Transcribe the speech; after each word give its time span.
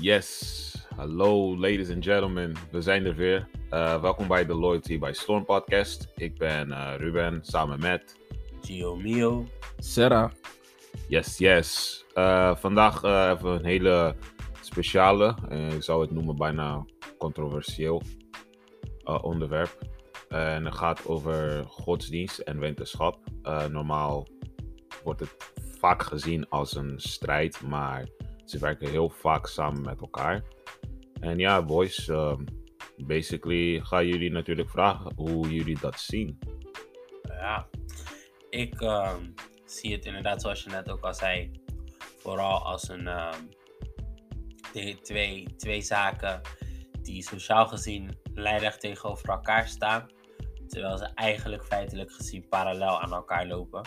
Yes, 0.00 0.86
hallo 0.96 1.56
ladies 1.58 1.90
and 1.90 2.04
gentlemen, 2.04 2.54
we 2.70 2.80
zijn 2.80 3.06
er 3.06 3.14
weer. 3.14 3.48
Uh, 3.70 4.00
welkom 4.00 4.28
bij 4.28 4.46
de 4.46 4.54
Loyalty 4.54 4.98
by 4.98 5.10
Storm 5.12 5.44
podcast. 5.44 6.08
Ik 6.14 6.38
ben 6.38 6.68
uh, 6.68 6.94
Ruben, 6.96 7.38
samen 7.42 7.80
met... 7.80 8.16
Gio 8.60 8.96
Mio. 8.96 9.46
Sarah. 9.78 10.30
Yes, 11.08 11.38
yes. 11.38 12.04
Uh, 12.14 12.56
vandaag 12.56 13.00
hebben 13.02 13.52
we 13.52 13.58
een 13.58 13.64
hele 13.64 14.16
speciale, 14.60 15.34
ik 15.74 15.82
zou 15.82 16.00
het 16.00 16.10
noemen 16.10 16.36
bijna 16.36 16.84
controversieel 17.18 18.02
onderwerp. 19.04 19.78
En 20.28 20.64
het 20.64 20.74
gaat 20.74 21.06
over 21.06 21.64
godsdienst 21.66 22.38
en 22.38 22.58
wetenschap. 22.58 23.18
normaal 23.70 24.26
wordt 25.04 25.20
het 25.20 25.36
vaak 25.78 26.02
gezien 26.02 26.48
als 26.48 26.76
een 26.76 26.94
strijd, 26.96 27.60
maar 27.60 28.08
ze 28.50 28.58
werken 28.58 28.90
heel 28.90 29.08
vaak 29.08 29.46
samen 29.46 29.82
met 29.82 30.00
elkaar. 30.00 30.42
En 31.20 31.38
ja, 31.38 31.64
boys, 31.64 32.08
um, 32.08 32.44
basically 32.96 33.80
ga 33.80 34.02
jullie 34.02 34.30
natuurlijk 34.30 34.70
vragen 34.70 35.12
hoe 35.14 35.54
jullie 35.54 35.78
dat 35.80 36.00
zien. 36.00 36.38
Ja, 37.22 37.68
ik 38.50 38.80
ehm, 38.80 39.24
zie 39.64 39.92
het 39.92 40.04
inderdaad 40.04 40.40
zoals 40.40 40.62
je 40.62 40.70
net 40.70 40.90
ook 40.90 41.04
al 41.04 41.14
zei, 41.14 41.50
vooral 42.18 42.64
als 42.64 42.88
een 42.88 43.06
um, 43.06 43.48
twee, 45.02 45.56
twee 45.56 45.80
zaken 45.80 46.40
die 47.02 47.22
sociaal 47.22 47.66
gezien 47.66 48.18
lijnrecht 48.34 48.80
tegenover 48.80 49.28
elkaar 49.28 49.68
staan, 49.68 50.10
terwijl 50.66 50.98
ze 50.98 51.04
eigenlijk 51.14 51.64
feitelijk 51.64 52.12
gezien 52.12 52.48
parallel 52.48 53.00
aan 53.00 53.12
elkaar 53.12 53.46
lopen. 53.46 53.82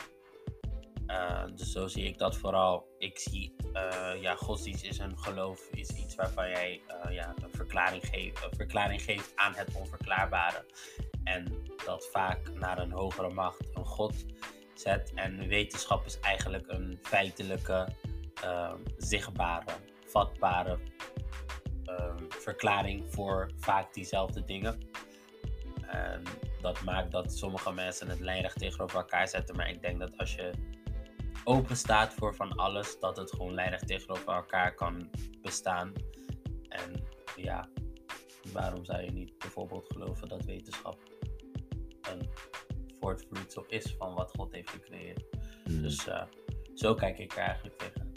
Uh, 1.08 1.44
dus 1.56 1.72
zo 1.72 1.88
zie 1.88 2.04
ik 2.04 2.18
dat 2.18 2.38
vooral. 2.38 2.88
Ik 2.98 3.20
zie, 3.20 3.56
uh, 3.74 4.22
ja, 4.22 4.36
godsdienst 4.36 4.84
is 4.84 4.98
een 4.98 5.18
geloof, 5.18 5.70
is 5.72 5.90
iets 5.90 6.16
waarvan 6.16 6.50
jij 6.50 6.82
uh, 7.06 7.12
ja, 7.12 7.34
een, 7.42 7.52
verklaring 7.52 8.06
geeft, 8.06 8.48
verklaring 8.52 9.02
geeft 9.02 9.32
aan 9.36 9.54
het 9.56 9.76
onverklaarbare. 9.76 10.66
En 11.24 11.64
dat 11.86 12.10
vaak 12.12 12.54
naar 12.54 12.78
een 12.80 12.92
hogere 12.92 13.30
macht, 13.30 13.68
een 13.74 13.86
god, 13.86 14.14
zet. 14.74 15.12
En 15.16 15.48
wetenschap 15.48 16.06
is 16.06 16.20
eigenlijk 16.20 16.68
een 16.68 17.00
feitelijke, 17.02 17.88
ehm, 18.42 18.78
zichtbare, 18.98 19.72
vatbare 20.06 20.80
ehm, 21.86 22.24
verklaring 22.30 23.14
voor 23.14 23.52
vaak 23.58 23.94
diezelfde 23.94 24.46
dingen. 24.46 24.80
En 25.88 26.24
dat 26.62 26.82
maakt 26.82 27.12
dat 27.12 27.34
sommige 27.34 27.72
mensen 27.72 28.08
het 28.10 28.20
lijnrecht 28.20 28.60
tegenover 28.60 28.98
elkaar 28.98 29.28
zetten. 29.28 29.56
Maar 29.56 29.70
ik 29.70 29.82
denk 29.82 30.00
dat 30.00 30.18
als 30.18 30.36
je 30.36 30.52
open 31.44 31.78
staat 31.78 32.14
voor 32.14 32.36
van 32.36 32.56
alles, 32.56 33.00
dat 33.00 33.18
het 33.18 33.32
gewoon 33.32 33.54
lijnrecht 33.54 33.88
tegenover 33.88 34.34
elkaar 34.34 34.76
kan 34.76 35.10
bestaan. 35.42 35.92
En 36.68 37.04
ja, 37.36 37.70
waarom 38.54 38.86
zou 38.86 39.02
je 39.02 39.12
niet 39.12 39.38
bijvoorbeeld 39.38 39.88
geloven 39.92 40.28
dat 40.28 40.46
wetenschap 40.46 40.98
een 42.02 42.30
voortvloedsel 43.00 43.66
is 43.68 43.96
van 43.98 44.14
wat 44.14 44.32
God 44.36 44.52
heeft 44.52 44.70
gecreëerd? 44.70 45.24
Hmm. 45.64 45.82
Dus 45.82 46.08
uh, 46.08 46.24
zo 46.74 46.94
kijk 46.94 47.18
ik 47.18 47.32
er 47.32 47.44
eigenlijk 47.44 47.78
tegen. 47.78 48.12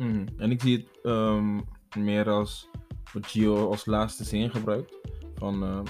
Hmm. 0.00 0.26
En 0.36 0.50
ik 0.50 0.60
zie 0.60 0.76
het 0.76 0.98
um, 1.02 1.64
meer 1.96 2.30
als 2.30 2.68
wat 3.12 3.26
Gio 3.26 3.70
als 3.70 3.86
laatste 3.86 4.24
zin 4.24 4.50
gebruikt. 4.50 4.98
Van 5.34 5.64
uh, 5.64 5.82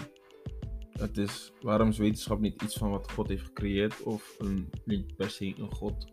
het 1.01 1.19
is, 1.19 1.53
waarom 1.61 1.89
is 1.89 1.99
wetenschap 1.99 2.41
niet 2.41 2.63
iets 2.63 2.77
van 2.77 2.91
wat 2.91 3.13
God 3.13 3.29
heeft 3.29 3.45
gecreëerd 3.45 4.03
of 4.03 4.35
een, 4.39 4.71
niet 4.85 5.17
per 5.17 5.31
se 5.31 5.55
een 5.59 5.75
God? 5.75 6.07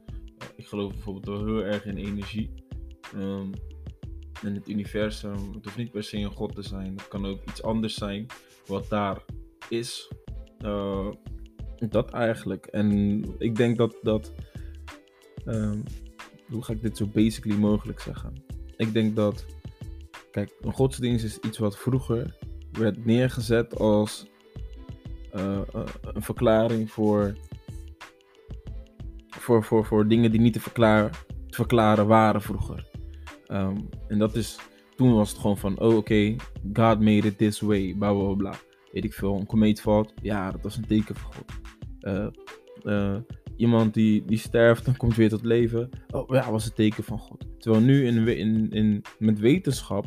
Ik 0.56 0.68
geloof 0.68 0.92
bijvoorbeeld 0.92 1.26
wel 1.26 1.46
heel 1.46 1.64
erg 1.64 1.86
in 1.86 1.98
energie. 1.98 2.50
Um, 3.16 3.52
en 4.44 4.54
het 4.54 4.70
universum, 4.70 5.54
het 5.54 5.64
hoeft 5.64 5.78
niet 5.78 5.92
per 5.92 6.04
se 6.04 6.18
een 6.18 6.32
God 6.32 6.56
te 6.56 6.62
zijn. 6.62 6.94
Het 6.94 7.08
kan 7.08 7.26
ook 7.26 7.40
iets 7.50 7.64
anders 7.64 7.94
zijn 7.94 8.26
wat 8.66 8.90
daar 8.90 9.26
is. 9.70 10.12
Uh, 10.62 11.12
dat 11.90 12.12
eigenlijk. 12.12 12.66
En 12.66 13.24
ik 13.38 13.56
denk 13.56 13.78
dat 13.78 13.98
dat. 14.02 14.34
Um, 15.46 15.84
hoe 16.50 16.64
ga 16.64 16.74
ik 16.74 16.82
dit 16.82 16.98
zo 16.98 17.06
basically 17.06 17.58
mogelijk 17.58 18.00
zeggen? 18.00 18.34
Ik 18.78 18.94
denk 18.94 19.16
dat. 19.16 19.46
Kijk, 20.32 20.56
een 20.62 20.74
godsdienst 20.74 21.26
is 21.26 21.40
iets 21.40 21.58
wat 21.58 21.78
vroeger 21.78 22.38
werd 22.72 23.06
neergezet 23.06 23.80
als 23.80 24.26
uh, 25.38 25.60
een 26.02 26.22
verklaring 26.22 26.92
voor, 26.92 27.36
voor, 29.30 29.64
voor, 29.64 29.86
voor 29.86 30.08
dingen 30.08 30.32
die 30.32 30.40
niet 30.40 30.54
te, 30.54 30.60
verklaren, 30.60 31.12
te 31.48 31.56
verklaren 31.56 32.08
waren 32.08 32.42
vroeger. 32.42 32.86
Um, 33.48 33.90
en 34.08 34.20
dat 34.20 34.36
is, 34.36 34.60
toen 34.96 35.14
was 35.14 35.30
het 35.30 35.40
gewoon 35.40 35.58
van, 35.58 35.80
oh 35.80 35.88
oké, 35.88 35.96
okay, 35.96 36.36
God 36.74 37.00
made 37.00 37.28
it 37.28 37.38
this 37.38 37.60
way, 37.60 37.96
bla 37.98 38.14
bla 38.14 38.34
bla. 38.34 38.54
Weet 38.92 39.04
ik 39.04 39.14
veel, 39.14 39.36
een 39.36 39.46
komeet 39.46 39.82
valt, 39.82 40.14
ja, 40.22 40.52
dat 40.52 40.62
was 40.62 40.78
een 40.78 40.88
teken 40.88 41.16
van 41.16 41.34
God. 41.34 41.52
Uh, 42.84 43.16
iemand 43.58 43.94
die, 43.94 44.26
die 44.26 44.38
sterft 44.38 44.88
en 44.88 44.98
komt 44.98 45.16
weer 45.16 45.30
tot 45.30 45.44
leven, 45.44 45.90
oh 46.12 46.30
ja, 46.30 46.52
was 46.52 46.66
een 46.66 46.74
teken 46.74 47.04
van 47.04 47.20
God. 47.20 47.48
Terwijl 47.58 47.84
nu 47.84 48.06
in, 48.06 48.28
in, 48.28 48.70
in, 48.70 49.02
met 49.20 49.40
wetenschap 49.40 50.06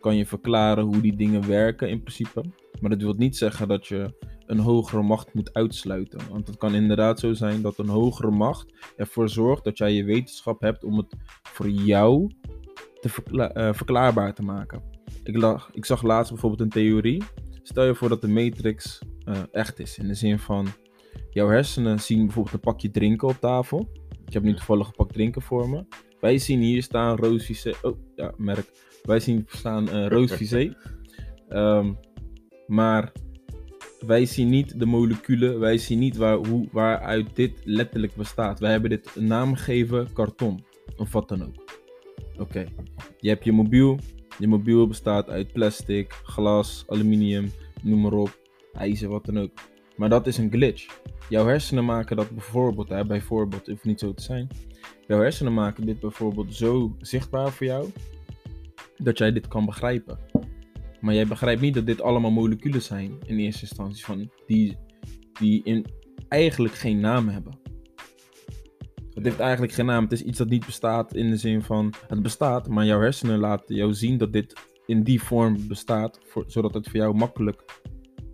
kan 0.00 0.16
je 0.16 0.26
verklaren 0.26 0.84
hoe 0.84 1.00
die 1.00 1.16
dingen 1.16 1.46
werken 1.46 1.88
in 1.88 2.02
principe. 2.02 2.44
Maar 2.80 2.90
dat 2.90 3.02
wil 3.02 3.14
niet 3.14 3.36
zeggen 3.36 3.68
dat 3.68 3.86
je 3.86 4.14
een 4.46 4.58
hogere 4.58 5.02
macht 5.02 5.34
moet 5.34 5.54
uitsluiten. 5.54 6.20
Want 6.30 6.46
het 6.46 6.56
kan 6.56 6.74
inderdaad 6.74 7.20
zo 7.20 7.32
zijn 7.32 7.62
dat 7.62 7.78
een 7.78 7.88
hogere 7.88 8.30
macht 8.30 8.72
ervoor 8.96 9.28
zorgt 9.28 9.64
dat 9.64 9.78
jij 9.78 9.92
je 9.92 10.04
wetenschap 10.04 10.60
hebt 10.60 10.84
om 10.84 10.96
het 10.96 11.16
voor 11.42 11.68
jou 11.68 12.30
te 13.00 13.08
verkla 13.08 13.56
uh, 13.56 13.72
verklaarbaar 13.72 14.34
te 14.34 14.42
maken. 14.42 14.82
Ik, 15.24 15.36
lag, 15.36 15.70
ik 15.72 15.84
zag 15.84 16.02
laatst 16.02 16.32
bijvoorbeeld 16.32 16.60
een 16.60 16.82
theorie. 16.82 17.22
Stel 17.62 17.84
je 17.84 17.94
voor 17.94 18.08
dat 18.08 18.20
de 18.20 18.28
matrix 18.28 19.02
uh, 19.24 19.38
echt 19.52 19.78
is. 19.78 19.98
In 19.98 20.08
de 20.08 20.14
zin 20.14 20.38
van, 20.38 20.68
jouw 21.30 21.48
hersenen 21.48 22.00
zien 22.00 22.24
bijvoorbeeld 22.24 22.54
een 22.54 22.60
pakje 22.60 22.90
drinken 22.90 23.28
op 23.28 23.36
tafel. 23.40 23.88
Ik 24.26 24.32
heb 24.32 24.42
nu 24.42 24.54
toevallig 24.54 24.86
een 24.86 24.92
pak 24.92 25.12
drinken 25.12 25.42
voor 25.42 25.68
me. 25.68 25.84
Wij 26.20 26.38
zien 26.38 26.60
hier 26.60 26.82
staan 26.82 27.16
Roos 27.16 27.44
Vizé. 27.44 27.72
Oh, 27.82 27.98
ja, 28.14 28.32
merk. 28.36 28.72
Wij 29.02 29.20
zien 29.20 29.44
staan 29.48 29.88
uh, 29.88 30.06
Roos 30.06 30.32
Vizé. 30.32 30.76
um, 31.48 31.98
maar 32.66 33.12
wij 34.06 34.26
zien 34.26 34.48
niet 34.48 34.78
de 34.78 34.86
moleculen, 34.86 35.58
wij 35.60 35.78
zien 35.78 35.98
niet 35.98 36.16
waar, 36.16 36.36
hoe, 36.36 36.68
waaruit 36.72 37.36
dit 37.36 37.52
letterlijk 37.64 38.14
bestaat. 38.14 38.60
Wij 38.60 38.70
hebben 38.70 38.90
dit 38.90 39.10
een 39.14 39.26
naam 39.26 39.54
gegeven, 39.54 40.12
karton, 40.12 40.64
of 40.96 41.12
wat 41.12 41.28
dan 41.28 41.42
ook. 41.42 41.80
Oké, 42.38 42.66
je 43.18 43.28
hebt 43.28 43.44
je 43.44 43.52
mobiel. 43.52 43.98
Je 44.38 44.48
mobiel 44.48 44.86
bestaat 44.86 45.28
uit 45.28 45.52
plastic, 45.52 46.12
glas, 46.12 46.84
aluminium, 46.88 47.52
noem 47.82 48.00
maar 48.00 48.12
op, 48.12 48.40
ijzer, 48.72 49.08
wat 49.08 49.24
dan 49.24 49.38
ook. 49.38 49.50
Maar 49.96 50.08
dat 50.08 50.26
is 50.26 50.38
een 50.38 50.50
glitch. 50.50 51.00
Jouw 51.28 51.46
hersenen 51.46 51.84
maken 51.84 52.16
dat 52.16 52.30
bijvoorbeeld, 52.30 52.88
hè, 52.88 53.06
bijvoorbeeld, 53.06 53.66
hoeft 53.66 53.84
niet 53.84 54.00
zo 54.00 54.14
te 54.14 54.22
zijn. 54.22 54.48
Jouw 55.06 55.20
hersenen 55.20 55.54
maken 55.54 55.86
dit 55.86 56.00
bijvoorbeeld 56.00 56.54
zo 56.54 56.96
zichtbaar 56.98 57.50
voor 57.50 57.66
jou, 57.66 57.90
dat 58.96 59.18
jij 59.18 59.32
dit 59.32 59.48
kan 59.48 59.64
begrijpen. 59.64 60.18
Maar 61.02 61.14
jij 61.14 61.26
begrijpt 61.26 61.60
niet 61.60 61.74
dat 61.74 61.86
dit 61.86 62.00
allemaal 62.00 62.30
moleculen 62.30 62.82
zijn 62.82 63.18
in 63.26 63.38
eerste 63.38 63.62
instantie, 63.62 64.04
van 64.04 64.30
die, 64.46 64.76
die 65.32 65.64
in, 65.64 65.86
eigenlijk 66.28 66.74
geen 66.74 67.00
naam 67.00 67.28
hebben. 67.28 67.58
Het 69.14 69.24
heeft 69.24 69.40
eigenlijk 69.40 69.72
geen 69.72 69.86
naam. 69.86 70.02
Het 70.02 70.12
is 70.12 70.22
iets 70.22 70.38
dat 70.38 70.48
niet 70.48 70.66
bestaat 70.66 71.14
in 71.14 71.30
de 71.30 71.36
zin 71.36 71.62
van 71.62 71.92
het 72.08 72.22
bestaat, 72.22 72.68
maar 72.68 72.84
jouw 72.84 73.00
hersenen 73.00 73.38
laten 73.38 73.74
jou 73.74 73.94
zien 73.94 74.18
dat 74.18 74.32
dit 74.32 74.60
in 74.86 75.02
die 75.02 75.22
vorm 75.22 75.68
bestaat, 75.68 76.20
zodat 76.46 76.74
het 76.74 76.88
voor 76.88 77.00
jou 77.00 77.14
makkelijk 77.14 77.80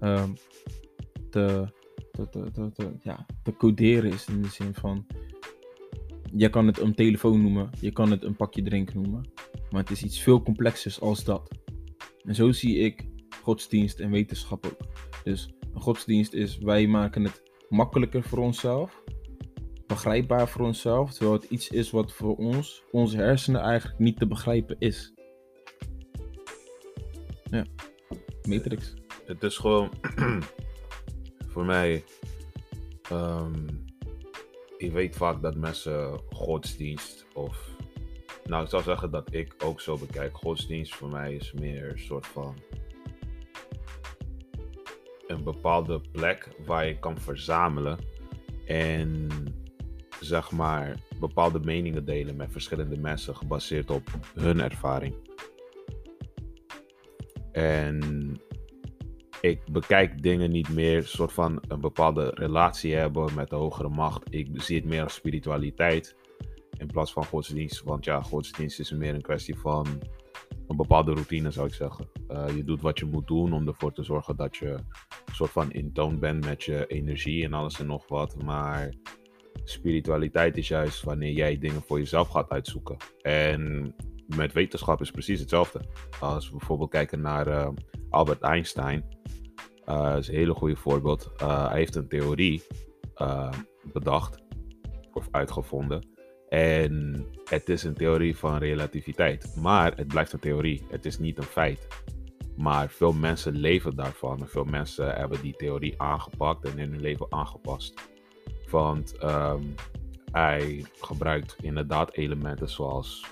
um, 0.00 0.32
te, 1.30 1.72
te, 2.10 2.28
te, 2.30 2.70
te, 2.72 2.92
ja, 3.02 3.26
te 3.42 3.56
coderen 3.56 4.12
is. 4.12 4.26
In 4.26 4.42
de 4.42 4.48
zin 4.48 4.74
van 4.74 5.06
je 6.32 6.48
kan 6.48 6.66
het 6.66 6.78
een 6.78 6.94
telefoon 6.94 7.42
noemen, 7.42 7.70
je 7.80 7.92
kan 7.92 8.10
het 8.10 8.24
een 8.24 8.36
pakje 8.36 8.62
drinken 8.62 9.02
noemen, 9.02 9.30
maar 9.70 9.80
het 9.80 9.90
is 9.90 10.02
iets 10.02 10.20
veel 10.20 10.42
complexers 10.42 11.00
als 11.00 11.24
dat. 11.24 11.50
En 12.28 12.34
zo 12.34 12.52
zie 12.52 12.78
ik 12.78 13.06
godsdienst 13.42 14.00
en 14.00 14.10
wetenschap 14.10 14.66
ook. 14.66 14.80
Dus 15.24 15.48
een 15.74 15.80
godsdienst 15.80 16.32
is, 16.32 16.58
wij 16.58 16.86
maken 16.86 17.24
het 17.24 17.42
makkelijker 17.68 18.22
voor 18.22 18.38
onszelf, 18.38 19.02
begrijpbaar 19.86 20.48
voor 20.48 20.66
onszelf, 20.66 21.12
terwijl 21.12 21.32
het 21.32 21.44
iets 21.44 21.68
is 21.68 21.90
wat 21.90 22.12
voor 22.12 22.36
ons, 22.36 22.82
onze 22.90 23.16
hersenen 23.16 23.60
eigenlijk 23.60 23.98
niet 23.98 24.18
te 24.18 24.26
begrijpen 24.26 24.76
is. 24.78 25.14
Ja, 27.50 27.64
Matrix. 28.48 28.94
Het 29.26 29.42
is 29.42 29.56
gewoon 29.56 29.90
voor 31.52 31.64
mij. 31.64 32.04
Um, 33.12 33.84
ik 34.76 34.92
weet 34.92 35.16
vaak 35.16 35.42
dat 35.42 35.56
mensen 35.56 36.20
godsdienst 36.30 37.26
of 37.34 37.76
nou, 38.48 38.62
ik 38.62 38.70
zou 38.70 38.82
zeggen 38.82 39.10
dat 39.10 39.34
ik 39.34 39.54
ook 39.64 39.80
zo 39.80 39.98
bekijk. 39.98 40.36
Godsdienst 40.36 40.94
voor 40.94 41.08
mij 41.08 41.34
is 41.34 41.52
meer 41.52 41.90
een 41.90 41.98
soort 41.98 42.26
van 42.26 42.54
een 45.26 45.44
bepaalde 45.44 46.00
plek 46.12 46.48
waar 46.66 46.86
je 46.86 46.98
kan 46.98 47.18
verzamelen 47.18 47.98
en 48.64 49.28
zeg 50.20 50.50
maar 50.50 50.96
bepaalde 51.20 51.60
meningen 51.60 52.04
delen 52.04 52.36
met 52.36 52.52
verschillende 52.52 52.96
mensen 52.96 53.36
gebaseerd 53.36 53.90
op 53.90 54.10
hun 54.34 54.60
ervaring. 54.60 55.14
En 57.52 58.00
ik 59.40 59.60
bekijk 59.72 60.22
dingen 60.22 60.50
niet 60.50 60.68
meer 60.68 61.02
soort 61.02 61.32
van 61.32 61.62
een 61.68 61.80
bepaalde 61.80 62.30
relatie 62.34 62.94
hebben 62.94 63.34
met 63.34 63.50
de 63.50 63.56
hogere 63.56 63.88
macht. 63.88 64.34
Ik 64.34 64.48
zie 64.54 64.76
het 64.76 64.84
meer 64.84 65.02
als 65.02 65.14
spiritualiteit 65.14 66.16
in 66.78 66.86
plaats 66.86 67.12
van 67.12 67.24
godsdienst. 67.24 67.82
Want 67.82 68.04
ja, 68.04 68.22
godsdienst 68.22 68.80
is 68.80 68.90
meer 68.90 69.14
een 69.14 69.22
kwestie 69.22 69.58
van 69.58 69.86
een 70.68 70.76
bepaalde 70.76 71.12
routine, 71.12 71.50
zou 71.50 71.66
ik 71.66 71.74
zeggen. 71.74 72.08
Uh, 72.28 72.56
je 72.56 72.64
doet 72.64 72.80
wat 72.80 72.98
je 72.98 73.04
moet 73.04 73.26
doen 73.26 73.52
om 73.52 73.66
ervoor 73.66 73.92
te 73.92 74.02
zorgen 74.02 74.36
dat 74.36 74.56
je 74.56 74.68
een 74.68 75.34
soort 75.34 75.50
van 75.50 75.72
in 75.72 75.92
toon 75.92 76.18
bent 76.18 76.44
met 76.44 76.62
je 76.62 76.86
energie 76.86 77.44
en 77.44 77.52
alles 77.52 77.80
en 77.80 77.86
nog 77.86 78.08
wat. 78.08 78.42
Maar 78.42 78.94
spiritualiteit 79.64 80.56
is 80.56 80.68
juist 80.68 81.02
wanneer 81.02 81.32
jij 81.32 81.58
dingen 81.58 81.82
voor 81.82 81.98
jezelf 81.98 82.28
gaat 82.28 82.50
uitzoeken. 82.50 82.96
En 83.20 83.94
met 84.36 84.52
wetenschap 84.52 85.00
is 85.00 85.10
precies 85.10 85.40
hetzelfde. 85.40 85.80
Als 86.20 86.50
we 86.50 86.56
bijvoorbeeld 86.56 86.90
kijken 86.90 87.20
naar 87.20 87.48
uh, 87.48 87.68
Albert 88.10 88.40
Einstein, 88.40 89.04
uh, 89.86 90.14
is 90.18 90.28
een 90.28 90.34
hele 90.34 90.54
goede 90.54 90.76
voorbeeld. 90.76 91.32
Hij 91.36 91.78
heeft 91.78 91.94
een 91.94 92.08
theorie 92.08 92.62
bedacht 93.92 94.42
of 95.12 95.28
uitgevonden. 95.30 96.17
En 96.48 97.26
het 97.44 97.68
is 97.68 97.82
een 97.82 97.94
theorie 97.94 98.36
van 98.36 98.58
relativiteit. 98.58 99.56
Maar 99.60 99.96
het 99.96 100.08
blijft 100.08 100.32
een 100.32 100.38
theorie. 100.38 100.82
Het 100.90 101.04
is 101.04 101.18
niet 101.18 101.38
een 101.38 101.44
feit. 101.44 101.86
Maar 102.56 102.88
veel 102.88 103.12
mensen 103.12 103.56
leven 103.56 103.96
daarvan. 103.96 104.48
Veel 104.48 104.64
mensen 104.64 105.14
hebben 105.14 105.40
die 105.40 105.56
theorie 105.56 105.94
aangepakt 106.02 106.64
en 106.64 106.78
in 106.78 106.90
hun 106.90 107.00
leven 107.00 107.26
aangepast. 107.30 107.94
Want 108.70 109.14
um, 109.22 109.74
hij 110.32 110.84
gebruikt 111.00 111.56
inderdaad 111.60 112.12
elementen 112.14 112.68
zoals 112.68 113.26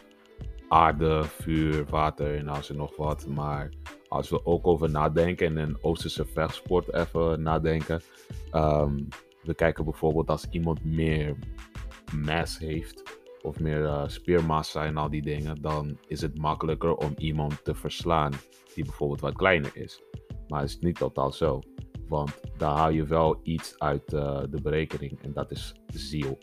aarde, 0.69 1.25
vuur, 1.25 1.85
water 1.85 2.37
en 2.37 2.49
als 2.49 2.69
er 2.69 2.77
nog 2.77 2.97
wat. 2.97 3.27
Maar 3.27 3.71
als 4.09 4.31
we 4.31 4.47
ook 4.47 4.67
over 4.67 4.91
nadenken 4.91 5.47
en 5.47 5.57
een 5.57 5.79
Oosterse 5.81 6.25
vechtsport 6.25 6.95
even 6.95 7.43
nadenken. 7.43 8.01
Um, 8.53 9.09
we 9.43 9.55
kijken 9.55 9.85
bijvoorbeeld 9.85 10.31
als 10.31 10.47
iemand 10.51 10.85
meer 10.85 11.37
mass 12.12 12.58
heeft 12.58 13.20
of 13.43 13.61
meer 13.61 13.82
uh, 13.82 14.08
spiermassa 14.08 14.85
en 14.85 14.97
al 14.97 15.11
die 15.11 15.23
dingen, 15.23 15.62
dan 15.62 15.99
is 16.06 16.20
het 16.20 16.38
makkelijker 16.38 16.94
om 16.94 17.12
iemand 17.17 17.64
te 17.64 17.75
verslaan 17.75 18.32
die 18.75 18.85
bijvoorbeeld 18.85 19.20
wat 19.20 19.37
kleiner 19.37 19.70
is. 19.76 20.03
Maar 20.49 20.61
het 20.61 20.69
is 20.69 20.79
niet 20.79 20.97
totaal 20.97 21.32
zo. 21.32 21.61
Want 22.08 22.41
daar 22.56 22.76
haal 22.76 22.91
je 22.91 23.05
wel 23.05 23.41
iets 23.43 23.79
uit 23.79 24.12
uh, 24.12 24.41
de 24.50 24.61
berekening 24.62 25.23
en 25.23 25.32
dat 25.32 25.50
is 25.50 25.75
ziel. 25.87 26.38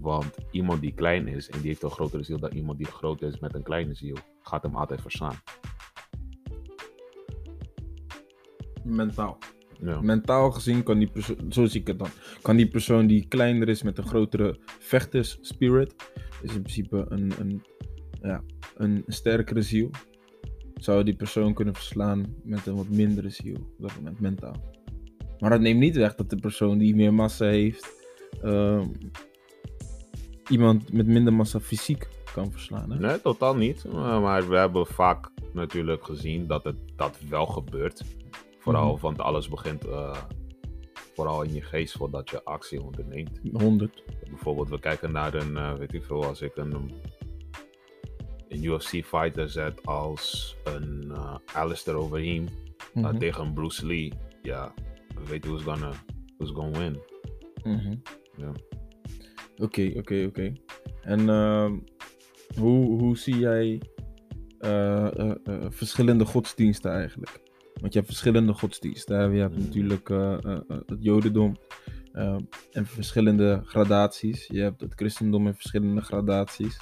Want 0.00 0.36
iemand 0.50 0.80
die 0.80 0.94
klein 0.94 1.28
is 1.28 1.48
en 1.48 1.58
die 1.58 1.68
heeft 1.68 1.82
een 1.82 1.90
grotere 1.90 2.22
ziel 2.22 2.38
dan 2.38 2.52
iemand 2.52 2.78
die 2.78 2.86
groot 2.86 3.22
is 3.22 3.38
met 3.38 3.54
een 3.54 3.62
kleine 3.62 3.94
ziel, 3.94 4.16
gaat 4.42 4.62
hem 4.62 4.76
altijd 4.76 5.00
verslaan. 5.00 5.36
Mentaal. 8.84 9.38
Ja. 9.80 10.00
Mentaal 10.00 10.50
gezien 10.50 10.82
kan 10.82 10.98
die 10.98 11.10
persoon, 11.10 11.36
zo 11.52 11.64
zie 11.64 11.80
ik 11.80 11.86
het 11.86 11.98
dan, 11.98 12.08
kan 12.42 12.56
die 12.56 12.68
persoon 12.68 13.06
die 13.06 13.26
kleiner 13.28 13.68
is 13.68 13.82
met 13.82 13.98
een 13.98 14.06
grotere 14.06 14.58
vechters 14.78 15.38
spirit, 15.40 15.94
is 16.42 16.54
in 16.54 16.62
principe 16.62 17.06
een, 17.08 17.32
een, 17.38 17.62
ja, 18.22 18.42
een 18.76 19.04
sterkere 19.06 19.62
ziel, 19.62 19.90
zou 20.74 21.04
die 21.04 21.16
persoon 21.16 21.54
kunnen 21.54 21.74
verslaan 21.74 22.34
met 22.42 22.66
een 22.66 22.76
wat 22.76 22.88
mindere 22.88 23.30
ziel 23.30 23.56
op 23.56 23.74
dat 23.78 23.96
moment, 23.96 24.20
mentaal. 24.20 24.72
Maar 25.38 25.50
dat 25.50 25.60
neemt 25.60 25.80
niet 25.80 25.96
weg 25.96 26.14
dat 26.14 26.30
de 26.30 26.36
persoon 26.36 26.78
die 26.78 26.94
meer 26.94 27.14
massa 27.14 27.46
heeft, 27.46 28.06
uh, 28.44 28.84
iemand 30.48 30.92
met 30.92 31.06
minder 31.06 31.32
massa 31.32 31.60
fysiek 31.60 32.08
kan 32.34 32.52
verslaan. 32.52 32.90
Hè? 32.90 32.98
Nee, 32.98 33.20
totaal 33.20 33.56
niet. 33.56 33.84
Maar 33.92 34.48
we 34.48 34.56
hebben 34.56 34.86
vaak 34.86 35.30
natuurlijk 35.52 36.04
gezien 36.04 36.46
dat 36.46 36.64
het 36.64 36.76
dat 36.96 37.18
wel 37.28 37.46
gebeurt. 37.46 38.04
Vooral, 38.64 38.84
mm-hmm. 38.84 39.00
want 39.00 39.20
alles 39.20 39.48
begint 39.48 39.86
uh, 39.86 40.16
vooral 41.14 41.42
in 41.42 41.54
je 41.54 41.62
geest 41.62 41.96
voordat 41.96 42.30
je 42.30 42.44
actie 42.44 42.82
onderneemt. 42.82 43.40
100. 43.52 44.02
Bijvoorbeeld, 44.28 44.68
we 44.68 44.78
kijken 44.78 45.12
naar 45.12 45.34
een, 45.34 45.50
uh, 45.50 45.74
weet 45.74 45.92
ik 45.92 46.04
veel, 46.04 46.24
als 46.24 46.42
ik 46.42 46.56
een, 46.56 46.92
een 48.48 48.64
UFC 48.64 49.04
fighter 49.04 49.48
zet 49.48 49.86
als 49.86 50.56
een 50.64 51.04
uh, 51.08 51.34
Alistair 51.52 51.96
Overeem 51.96 52.48
mm-hmm. 52.94 53.18
tegen 53.18 53.52
Bruce 53.52 53.86
Lee. 53.86 54.12
Ja, 54.42 54.74
we 55.14 55.28
weten 55.28 55.50
who's 55.50 55.62
gonna, 55.62 55.92
who's 56.38 56.50
gonna 56.50 56.78
win. 56.78 57.00
Mm-hmm. 57.62 58.02
Ja. 58.36 58.52
Oké, 59.56 59.92
oké, 59.96 60.24
oké. 60.28 60.52
En 61.00 61.20
uh, 61.20 61.72
hoe, 62.58 63.00
hoe 63.00 63.18
zie 63.18 63.38
jij 63.38 63.80
verschillende 65.70 66.24
godsdiensten 66.24 66.92
eigenlijk? 66.92 67.43
Want 67.84 67.96
je 67.96 68.02
hebt 68.02 68.12
verschillende 68.12 68.52
godsdiensten. 68.52 69.34
Je 69.34 69.40
hebt 69.40 69.58
natuurlijk 69.58 70.08
het 70.86 70.96
Jodendom 70.98 71.56
en 72.70 72.86
verschillende 72.86 73.62
gradaties. 73.64 74.46
Je 74.46 74.60
hebt 74.60 74.80
het 74.80 74.92
christendom 74.94 75.46
in 75.46 75.54
verschillende 75.54 76.00
gradaties. 76.00 76.78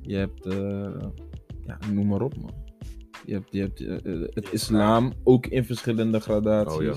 Je 0.00 0.16
hebt, 0.16 0.44
ja, 1.66 1.78
noem 1.92 2.06
maar 2.06 2.20
op 2.20 2.36
man. 2.36 2.54
Je 3.24 3.32
hebt, 3.32 3.52
je 3.52 3.60
hebt 3.60 3.78
het 4.34 4.52
islam 4.52 5.12
ook 5.24 5.46
in 5.46 5.64
verschillende 5.64 6.20
gradaties. 6.20 6.76
Oh, 6.76 6.82
ja. 6.82 6.94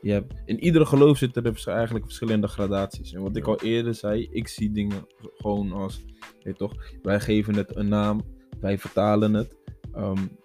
Je 0.00 0.12
hebt, 0.12 0.42
in 0.44 0.60
iedere 0.60 0.86
geloof 0.86 1.18
zitten 1.18 1.44
er 1.44 1.62
eigenlijk 1.66 2.04
verschillende 2.04 2.48
gradaties. 2.48 3.12
En 3.12 3.22
wat 3.22 3.36
ik 3.36 3.46
al 3.46 3.60
eerder 3.60 3.94
zei, 3.94 4.28
ik 4.30 4.48
zie 4.48 4.72
dingen 4.72 5.06
gewoon 5.36 5.72
als, 5.72 6.04
weet 6.42 6.58
toch, 6.58 6.74
wij 7.02 7.20
geven 7.20 7.54
het 7.54 7.76
een 7.76 7.88
naam, 7.88 8.22
wij 8.60 8.78
vertalen 8.78 9.34
het. 9.34 9.56
Um, 9.96 10.40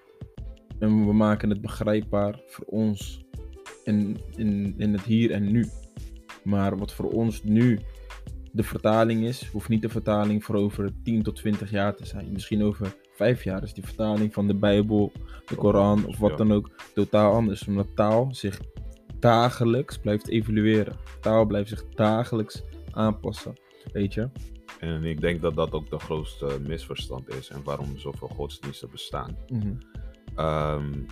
en 0.80 1.06
we 1.06 1.14
maken 1.14 1.50
het 1.50 1.62
begrijpbaar 1.62 2.40
voor 2.48 2.66
ons 2.66 3.26
in, 3.84 4.18
in, 4.36 4.74
in 4.78 4.92
het 4.92 5.02
hier 5.02 5.32
en 5.32 5.52
nu. 5.52 5.66
Maar 6.44 6.78
wat 6.78 6.94
voor 6.94 7.12
ons 7.12 7.44
nu 7.44 7.80
de 8.52 8.64
vertaling 8.64 9.26
is, 9.26 9.48
hoeft 9.48 9.70
niet 9.70 9.82
de 9.82 9.90
vertaling 9.90 10.44
voor 10.44 10.56
over 10.56 10.92
10 11.04 11.24
tot 11.24 11.36
20 11.36 11.72
jaar 11.72 11.96
te 11.96 12.06
zijn. 12.06 12.32
Misschien 12.32 12.64
over 12.64 12.96
5 13.12 13.44
jaar 13.44 13.64
is 13.64 13.74
die 13.74 13.86
vertaling 13.86 14.34
van 14.34 14.48
de 14.48 14.56
Bijbel, 14.56 15.12
de 15.46 15.56
Koran 15.56 16.06
of 16.06 16.18
wat 16.18 16.38
dan 16.38 16.54
ook 16.54 16.70
totaal 16.94 17.34
anders. 17.34 17.68
Omdat 17.68 17.96
taal 17.96 18.28
zich 18.32 18.60
dagelijks 19.20 19.98
blijft 19.98 20.28
evolueren. 20.28 20.96
Taal 21.22 21.46
blijft 21.46 21.70
zich 21.70 21.86
dagelijks 21.90 22.64
aanpassen. 22.92 23.54
Weet 23.92 24.14
je? 24.14 24.30
En 24.80 25.04
ik 25.04 25.22
denk 25.22 25.42
dat 25.42 25.56
dat 25.56 25.72
ook 25.72 25.90
de 25.90 26.00
grootste 26.00 26.60
misverstand 26.68 27.28
is 27.34 27.50
en 27.50 27.64
waarom 27.64 27.98
zoveel 27.98 28.28
godsdiensten 28.28 28.90
bestaan. 28.92 29.38
Mm 29.48 29.78
Um, 30.40 31.06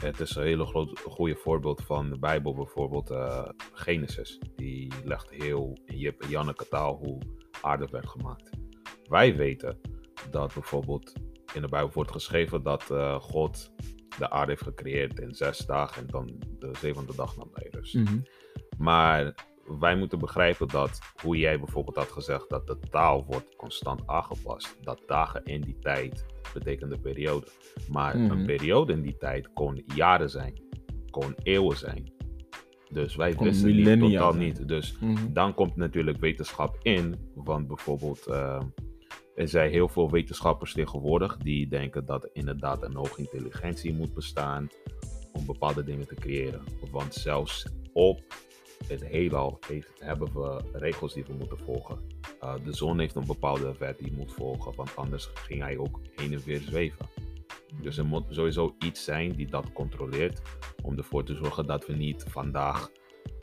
het 0.00 0.20
is 0.20 0.36
een 0.36 0.42
hele 0.42 0.66
groot, 0.66 1.00
goede 1.00 1.36
voorbeeld 1.36 1.82
van 1.82 2.10
de 2.10 2.18
Bijbel, 2.18 2.54
bijvoorbeeld 2.54 3.10
uh, 3.10 3.48
Genesis. 3.72 4.40
Die 4.56 4.92
legt 5.04 5.30
heel 5.30 5.78
in 5.84 5.98
Jip 5.98 6.22
en 6.22 6.28
Janneke 6.28 6.68
taal 6.68 6.96
hoe 6.96 7.20
aarde 7.60 7.88
werd 7.90 8.08
gemaakt. 8.08 8.50
Wij 9.08 9.36
weten 9.36 9.80
dat 10.30 10.54
bijvoorbeeld 10.54 11.12
in 11.54 11.60
de 11.62 11.68
Bijbel 11.68 11.90
wordt 11.92 12.10
geschreven 12.10 12.62
dat 12.62 12.90
uh, 12.90 13.20
God 13.20 13.72
de 14.18 14.30
aarde 14.30 14.50
heeft 14.50 14.62
gecreëerd 14.62 15.18
in 15.18 15.34
zes 15.34 15.58
dagen 15.58 16.02
en 16.02 16.06
dan 16.06 16.42
de 16.58 16.70
zevende 16.78 17.14
dag 17.16 17.36
nam 17.36 17.50
hij 17.52 17.68
rust. 17.70 17.94
Mm 17.94 18.22
Maar 18.78 19.34
wij 19.78 19.96
moeten 19.96 20.18
begrijpen 20.18 20.68
dat, 20.68 20.98
hoe 21.22 21.36
jij 21.36 21.58
bijvoorbeeld 21.58 21.96
had 21.96 22.10
gezegd, 22.12 22.48
dat 22.48 22.66
de 22.66 22.78
taal 22.90 23.24
wordt 23.24 23.56
constant 23.56 24.02
aangepast. 24.06 24.76
Dat 24.82 25.02
dagen 25.06 25.44
in 25.44 25.60
die 25.60 25.78
tijd 25.78 26.26
betekende 26.52 26.98
periode. 26.98 27.46
Maar 27.90 28.14
een 28.14 28.24
mhm. 28.24 28.44
periode 28.44 28.92
in 28.92 29.02
die 29.02 29.16
tijd 29.16 29.52
kon 29.52 29.84
jaren 29.94 30.30
zijn, 30.30 30.60
kon 31.10 31.34
eeuwen 31.42 31.76
zijn. 31.76 32.14
Dus 32.90 33.16
wij 33.16 33.34
kon 33.34 33.46
wisten 33.46 33.76
niet, 33.76 34.00
totaal 34.00 34.32
niet. 34.32 34.68
Dus 34.68 34.98
mhm. 35.00 35.32
dan 35.32 35.54
komt 35.54 35.76
natuurlijk 35.76 36.18
wetenschap 36.18 36.78
in. 36.82 37.30
Want 37.34 37.66
bijvoorbeeld, 37.66 38.26
uh, 38.28 38.62
er 39.34 39.48
zijn 39.48 39.70
heel 39.70 39.88
veel 39.88 40.10
wetenschappers 40.10 40.72
tegenwoordig 40.72 41.36
die 41.36 41.68
denken 41.68 42.04
dat 42.06 42.24
er 42.24 42.30
inderdaad 42.32 42.82
een 42.82 42.94
hoge 42.94 43.20
intelligentie 43.20 43.94
moet 43.94 44.14
bestaan 44.14 44.68
om 45.32 45.46
bepaalde 45.46 45.84
dingen 45.84 46.06
te 46.06 46.14
creëren. 46.14 46.62
Want 46.90 47.14
zelfs 47.14 47.66
op 47.92 48.22
het 48.86 49.04
heelal 49.04 49.58
heeft, 49.66 49.92
hebben 49.98 50.32
we 50.32 50.60
regels 50.72 51.14
die 51.14 51.24
we 51.24 51.32
moeten 51.32 51.58
volgen. 51.58 51.98
Uh, 52.42 52.54
de 52.64 52.72
zon 52.72 52.98
heeft 52.98 53.14
een 53.14 53.26
bepaalde 53.26 53.74
wet 53.78 53.98
die 53.98 54.12
moet 54.12 54.32
volgen, 54.32 54.74
want 54.74 54.96
anders 54.96 55.30
ging 55.34 55.62
hij 55.62 55.78
ook 55.78 56.00
heen 56.14 56.32
en 56.32 56.42
weer 56.44 56.60
zweven. 56.60 57.06
Dus 57.82 57.98
er 57.98 58.06
moet 58.06 58.24
sowieso 58.28 58.74
iets 58.78 59.04
zijn 59.04 59.32
die 59.32 59.46
dat 59.46 59.72
controleert, 59.72 60.40
om 60.82 60.96
ervoor 60.96 61.24
te 61.24 61.34
zorgen 61.34 61.66
dat 61.66 61.86
we 61.86 61.92
niet 61.92 62.24
vandaag 62.28 62.90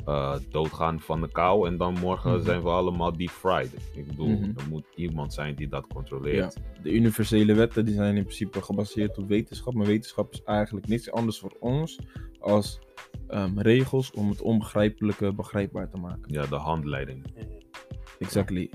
uh, 0.07 0.35
doodgaan 0.49 1.01
van 1.01 1.21
de 1.21 1.31
kou 1.31 1.67
en 1.67 1.77
dan 1.77 1.99
morgen 1.99 2.31
mhm. 2.31 2.43
zijn 2.43 2.61
we 2.61 2.69
allemaal 2.69 3.17
deep 3.17 3.29
fried. 3.29 3.73
Ik 3.95 4.07
bedoel, 4.07 4.27
mm 4.27 4.41
er 4.57 4.67
moet 4.69 4.85
iemand 4.95 5.33
zijn 5.33 5.55
die 5.55 5.67
dat 5.67 5.87
controleert. 5.87 6.53
Ja, 6.53 6.81
de 6.81 6.91
universele 6.91 7.53
wetten 7.53 7.85
die 7.85 7.93
zijn 7.93 8.15
in 8.15 8.23
principe 8.23 8.61
gebaseerd 8.61 9.17
op 9.17 9.27
wetenschap, 9.27 9.73
maar 9.73 9.85
wetenschap 9.85 10.33
is 10.33 10.43
eigenlijk 10.43 10.87
niets 10.87 11.11
anders 11.11 11.39
voor 11.39 11.55
ons 11.59 11.99
als 12.39 12.79
um, 13.33 13.59
regels 13.61 14.11
om 14.11 14.29
het 14.29 14.41
onbegrijpelijke 14.41 15.33
begrijpbaar 15.33 15.89
te 15.89 15.97
maken. 15.97 16.33
Ja, 16.33 16.45
de 16.45 16.55
handleiding. 16.55 17.25
Exactly. 18.19 18.71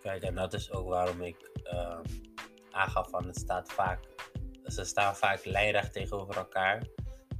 Kijk, 0.00 0.22
en 0.22 0.34
dat 0.34 0.52
is 0.52 0.72
ook 0.72 0.88
waarom 0.88 1.20
ik 1.22 1.50
um, 1.74 2.02
aangaf 2.70 3.10
van 3.10 3.26
het 3.26 3.36
staat 3.36 3.72
vaak, 3.72 4.00
ze 4.66 4.84
staan 4.84 5.16
vaak 5.16 5.44
lijnrecht 5.44 5.92
tegenover 5.92 6.36
elkaar. 6.36 6.86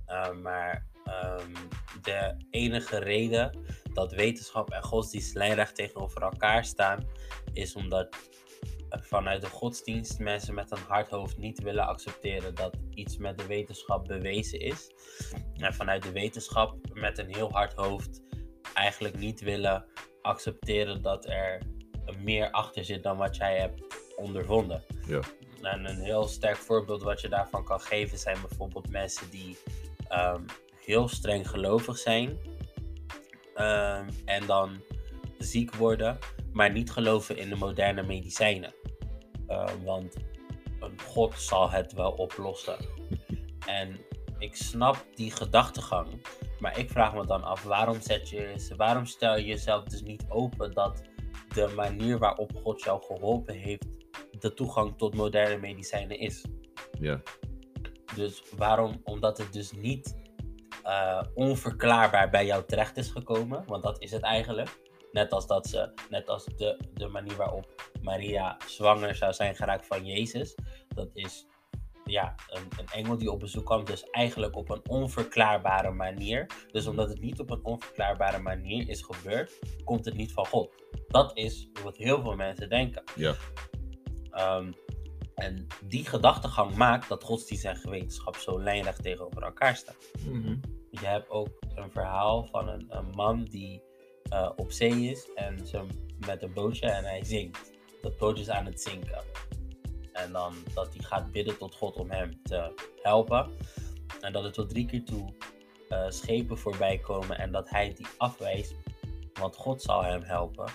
Uh, 0.09 0.33
maar 0.43 0.87
um, 1.07 1.53
de 2.03 2.35
enige 2.51 2.99
reden 2.99 3.59
dat 3.93 4.13
wetenschap 4.13 4.71
en 4.71 4.83
godsdienst 4.83 5.35
lijnrecht 5.35 5.75
tegenover 5.75 6.23
elkaar 6.23 6.65
staan, 6.65 7.07
is 7.53 7.75
omdat 7.75 8.17
vanuit 9.01 9.41
de 9.41 9.47
godsdienst 9.47 10.19
mensen 10.19 10.55
met 10.55 10.71
een 10.71 10.83
hard 10.89 11.09
hoofd 11.09 11.39
niet 11.39 11.63
willen 11.63 11.87
accepteren 11.87 12.55
dat 12.55 12.77
iets 12.95 13.17
met 13.17 13.39
de 13.39 13.47
wetenschap 13.47 14.07
bewezen 14.07 14.61
is. 14.61 14.91
En 15.57 15.75
vanuit 15.75 16.03
de 16.03 16.13
wetenschap 16.13 16.77
met 16.95 17.19
een 17.19 17.35
heel 17.35 17.51
hard 17.51 17.73
hoofd 17.73 18.23
eigenlijk 18.75 19.19
niet 19.19 19.41
willen 19.41 19.85
accepteren 20.23 21.03
dat 21.03 21.27
er 21.29 21.63
meer 22.19 22.51
achter 22.51 22.85
zit 22.85 23.03
dan 23.03 23.17
wat 23.17 23.37
jij 23.37 23.59
hebt 23.59 23.83
ondervonden. 24.17 24.83
Ja. 25.07 25.21
En 25.63 25.85
een 25.85 26.01
heel 26.01 26.27
sterk 26.27 26.57
voorbeeld 26.57 27.03
wat 27.03 27.21
je 27.21 27.29
daarvan 27.29 27.65
kan 27.65 27.81
geven 27.81 28.19
zijn 28.19 28.41
bijvoorbeeld 28.41 28.91
mensen 28.91 29.31
die 29.31 29.59
um, 30.13 30.45
heel 30.85 31.09
streng 31.09 31.49
gelovig 31.49 31.99
zijn 31.99 32.29
um, 33.57 34.09
en 34.25 34.47
dan 34.47 34.83
ziek 35.39 35.75
worden, 35.75 36.19
maar 36.53 36.71
niet 36.73 36.91
geloven 36.91 37.37
in 37.37 37.49
de 37.49 37.57
moderne 37.57 38.03
medicijnen. 38.03 38.75
Uh, 39.53 39.69
want 39.85 40.17
een 40.81 41.01
God 41.01 41.35
zal 41.35 41.71
het 41.71 41.93
wel 41.93 42.11
oplossen. 42.11 42.77
En 43.67 44.01
ik 44.39 44.57
snap 44.57 45.07
die 45.15 45.31
gedachtegang, 45.31 46.27
maar 46.59 46.79
ik 46.79 46.91
vraag 46.91 47.15
me 47.15 47.27
dan 47.27 47.43
af, 47.43 47.63
waarom, 47.63 48.01
zet 48.01 48.29
je, 48.29 48.73
waarom 48.77 49.07
stel 49.07 49.37
je 49.37 49.45
jezelf 49.45 49.85
dus 49.85 50.03
niet 50.03 50.25
open 50.29 50.73
dat 50.73 51.03
de 51.55 51.73
manier 51.77 52.19
waarop 52.19 52.53
God 52.63 52.83
jou 52.83 53.03
geholpen 53.05 53.55
heeft, 53.55 53.87
de 54.39 54.55
toegang 54.55 54.99
tot 54.99 55.15
moderne 55.15 55.59
medicijnen 55.59 56.19
is? 56.19 56.45
Ja. 57.01 57.21
Dus 58.15 58.43
waarom? 58.57 59.01
Omdat 59.05 59.39
het 59.39 59.53
dus 59.53 59.73
niet 59.73 60.17
uh, 60.85 61.23
onverklaarbaar 61.35 62.31
bij 62.31 62.47
jou 62.47 62.65
terecht 62.67 62.97
is 62.97 63.11
gekomen, 63.11 63.65
want 63.67 63.83
dat 63.83 64.03
is 64.03 64.11
het 64.11 64.23
eigenlijk. 64.23 64.81
Net 65.13 65.33
als, 65.33 65.47
dat 65.47 65.67
ze, 65.67 65.93
net 66.11 66.29
als 66.29 66.45
de, 66.45 66.79
de 66.95 67.09
manier 67.09 67.37
waarop 67.37 67.91
Maria 68.03 68.57
zwanger 68.67 69.15
zou 69.15 69.33
zijn 69.33 69.55
geraakt 69.55 69.87
van 69.87 70.07
Jezus. 70.07 70.55
Dat 70.89 71.11
is 71.13 71.47
ja, 72.05 72.35
een, 72.49 72.69
een 72.79 72.87
engel 72.93 73.19
die 73.19 73.31
op 73.31 73.41
bezoek 73.41 73.65
kwam, 73.65 73.85
dus 73.85 74.11
eigenlijk 74.11 74.57
op 74.57 74.71
een 74.71 74.89
onverklaarbare 74.89 75.91
manier. 75.91 76.47
Dus 76.71 76.87
omdat 76.87 77.09
het 77.09 77.21
niet 77.21 77.41
op 77.41 77.51
een 77.51 77.65
onverklaarbare 77.65 78.39
manier 78.39 78.89
is 78.89 79.03
gebeurd, 79.03 79.59
komt 79.85 80.05
het 80.05 80.15
niet 80.15 80.33
van 80.33 80.47
God. 80.47 80.83
Dat 81.09 81.37
is 81.37 81.69
wat 81.83 81.97
heel 81.97 82.23
veel 82.23 82.37
mensen 82.37 82.69
denken. 82.69 83.03
Ja. 83.15 83.35
Um, 84.57 84.75
en 85.35 85.67
die 85.85 86.05
gedachtegang 86.05 86.75
maakt 86.75 87.09
dat 87.09 87.25
godsdienst 87.25 87.65
en 87.65 87.91
wetenschap 87.91 88.37
zo 88.37 88.63
lijnrecht 88.63 89.03
tegenover 89.03 89.43
elkaar 89.43 89.77
staan. 89.77 89.95
Mm 90.27 90.43
-hmm. 90.43 90.61
Je 90.91 91.07
hebt 91.07 91.31
ook 91.31 91.49
een 91.75 91.91
verhaal 91.91 92.47
van 92.47 92.69
een, 92.69 92.87
een 92.89 93.11
man 93.11 93.45
die 93.45 93.83
uh, 94.33 94.51
op 94.57 94.73
zee 94.73 95.11
is 95.11 95.29
en 95.35 95.67
ze 95.67 95.87
met 96.27 96.43
een 96.43 96.53
bootje 96.53 96.87
en 96.87 97.05
hij 97.05 97.25
zinkt. 97.25 97.71
Dat 98.01 98.17
bootje 98.17 98.43
is 98.43 98.51
aan 98.51 98.67
het 98.67 98.81
zinken. 98.81 99.25
En 100.13 100.33
dan 100.33 100.55
dat 100.75 100.95
hij 100.95 101.05
gaat 101.05 101.33
bidden 101.33 101.59
tot 101.59 101.75
God 101.75 101.97
om 101.97 102.11
hem 102.11 102.43
te 102.43 102.73
helpen. 103.03 103.51
En 104.21 104.33
dat 104.33 104.45
er 104.45 104.53
tot 104.53 104.69
drie 104.69 104.87
keer 104.87 105.05
toe 105.05 105.35
uh, 105.89 106.05
schepen 106.09 106.59
voorbij 106.59 106.99
komen 106.99 107.39
en 107.39 107.53
dat 107.53 107.69
hij 107.69 107.93
die 107.95 108.07
afwijst, 108.17 108.75
want 109.33 109.57
God 109.57 109.83
zal 109.83 110.05
hem 110.05 110.23
helpen. 110.23 110.71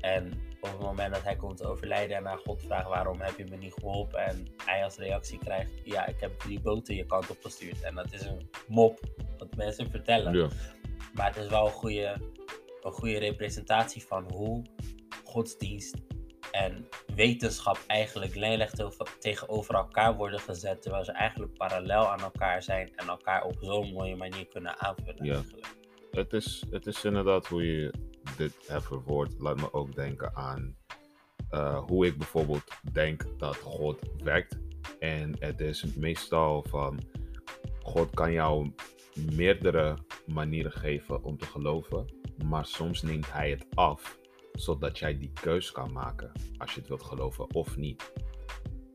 En 0.00 0.48
op 0.60 0.70
het 0.70 0.80
moment 0.80 1.14
dat 1.14 1.22
hij 1.22 1.36
komt 1.36 1.56
te 1.56 1.66
overlijden 1.66 2.16
en 2.16 2.22
naar 2.22 2.38
God 2.38 2.62
vraagt 2.62 2.88
waarom 2.88 3.20
heb 3.20 3.38
je 3.38 3.44
me 3.44 3.56
niet 3.56 3.72
geholpen 3.72 4.26
en 4.26 4.46
hij 4.64 4.84
als 4.84 4.96
reactie 4.96 5.38
krijgt, 5.38 5.72
ja 5.84 6.06
ik 6.06 6.20
heb 6.20 6.38
drie 6.38 6.60
boten 6.60 6.94
je 6.94 7.06
kant 7.06 7.30
op 7.30 7.38
gestuurd. 7.42 7.82
En 7.82 7.94
dat 7.94 8.12
is 8.12 8.22
een 8.22 8.50
mop 8.68 9.00
wat 9.38 9.56
mensen 9.56 9.90
vertellen. 9.90 10.34
Ja. 10.34 10.48
Maar 11.14 11.26
het 11.26 11.36
is 11.36 11.48
wel 11.48 11.66
een 11.66 11.72
goede, 11.72 12.16
een 12.80 12.92
goede 12.92 13.18
representatie 13.18 14.04
van 14.06 14.32
hoe 14.32 14.64
godsdienst 15.24 15.96
en 16.50 16.88
wetenschap 17.14 17.78
eigenlijk 17.86 18.34
lijnrecht 18.34 18.82
tegenover 19.18 19.74
elkaar 19.74 20.16
worden 20.16 20.40
gezet, 20.40 20.82
terwijl 20.82 21.04
ze 21.04 21.12
eigenlijk 21.12 21.54
parallel 21.54 22.08
aan 22.08 22.20
elkaar 22.20 22.62
zijn 22.62 22.96
en 22.96 23.08
elkaar 23.08 23.44
op 23.44 23.56
zo'n 23.60 23.92
mooie 23.92 24.16
manier 24.16 24.46
kunnen 24.46 24.78
aanvullen. 24.80 25.24
Ja. 25.24 25.34
Eigenlijk. 25.34 25.76
Het, 26.10 26.32
is, 26.32 26.64
het 26.70 26.86
is 26.86 27.04
inderdaad 27.04 27.46
hoe 27.46 27.66
je 27.66 27.92
dit 28.36 28.54
hebt 28.66 28.84
verwoord. 28.84 29.34
Laat 29.38 29.56
me 29.56 29.72
ook 29.72 29.94
denken 29.94 30.36
aan 30.36 30.76
uh, 31.50 31.84
hoe 31.86 32.06
ik 32.06 32.18
bijvoorbeeld 32.18 32.64
denk 32.92 33.24
dat 33.38 33.56
God 33.56 33.98
werkt. 34.22 34.58
En 34.98 35.36
het 35.38 35.60
is 35.60 35.84
meestal 35.94 36.64
van 36.68 37.00
God 37.82 38.14
kan 38.14 38.32
jou 38.32 38.72
meerdere 39.34 39.98
manieren 40.26 40.72
geven 40.72 41.22
om 41.22 41.38
te 41.38 41.46
geloven, 41.46 42.06
maar 42.44 42.66
soms 42.66 43.02
neemt 43.02 43.32
Hij 43.32 43.50
het 43.50 43.66
af 43.74 44.18
zodat 44.52 44.98
jij 44.98 45.18
die 45.18 45.32
keus 45.40 45.72
kan 45.72 45.92
maken 45.92 46.32
als 46.56 46.72
je 46.72 46.78
het 46.78 46.88
wilt 46.88 47.02
geloven 47.02 47.54
of 47.54 47.76
niet. 47.76 48.12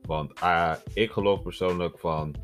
Want 0.02 0.42
uh, 0.42 0.74
ik 0.92 1.10
geloof 1.10 1.42
persoonlijk 1.42 1.98
van, 1.98 2.34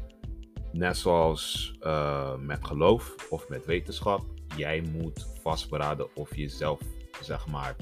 net 0.73 0.97
zoals 0.97 1.75
uh, 1.81 2.37
met 2.37 2.67
geloof 2.67 3.31
of 3.31 3.49
met 3.49 3.65
wetenschap, 3.65 4.25
jij 4.57 4.81
moet 4.81 5.27
vastberaden 5.43 6.17
of 6.17 6.37
jezelf, 6.37 6.81
zeg 7.21 7.47
maar, 7.47 7.77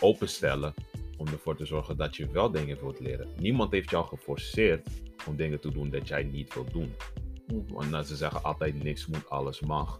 openstellen 0.00 0.74
om 1.16 1.26
ervoor 1.26 1.56
te 1.56 1.66
zorgen 1.66 1.96
dat 1.96 2.16
je 2.16 2.30
wel 2.30 2.50
dingen 2.50 2.80
wilt 2.80 3.00
leren. 3.00 3.28
Niemand 3.36 3.72
heeft 3.72 3.90
jou 3.90 4.06
geforceerd 4.06 4.88
om 5.26 5.36
dingen 5.36 5.60
te 5.60 5.70
doen 5.70 5.90
dat 5.90 6.08
jij 6.08 6.22
niet 6.22 6.54
wilt 6.54 6.72
doen. 6.72 6.94
Want 7.68 8.06
ze 8.06 8.16
zeggen 8.16 8.42
altijd 8.42 8.82
niks 8.82 9.06
moet, 9.06 9.30
alles 9.30 9.60
mag. 9.60 9.98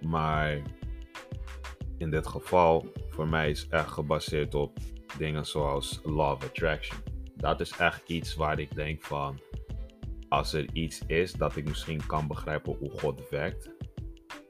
Maar 0.00 0.62
in 1.98 2.10
dit 2.10 2.26
geval, 2.26 2.92
voor 3.08 3.28
mij 3.28 3.50
is 3.50 3.68
echt 3.68 3.90
gebaseerd 3.90 4.54
op 4.54 4.78
dingen 5.18 5.46
zoals 5.46 6.00
Law 6.04 6.32
of 6.32 6.44
Attraction. 6.44 6.98
Dat 7.36 7.60
is 7.60 7.76
echt 7.76 8.08
iets 8.08 8.34
waar 8.34 8.58
ik 8.58 8.74
denk 8.74 9.02
van, 9.02 9.40
als 10.28 10.52
er 10.52 10.66
iets 10.72 11.02
is 11.06 11.32
dat 11.32 11.56
ik 11.56 11.68
misschien 11.68 12.06
kan 12.06 12.26
begrijpen 12.26 12.76
hoe 12.78 12.90
God 12.90 13.28
werkt, 13.28 13.70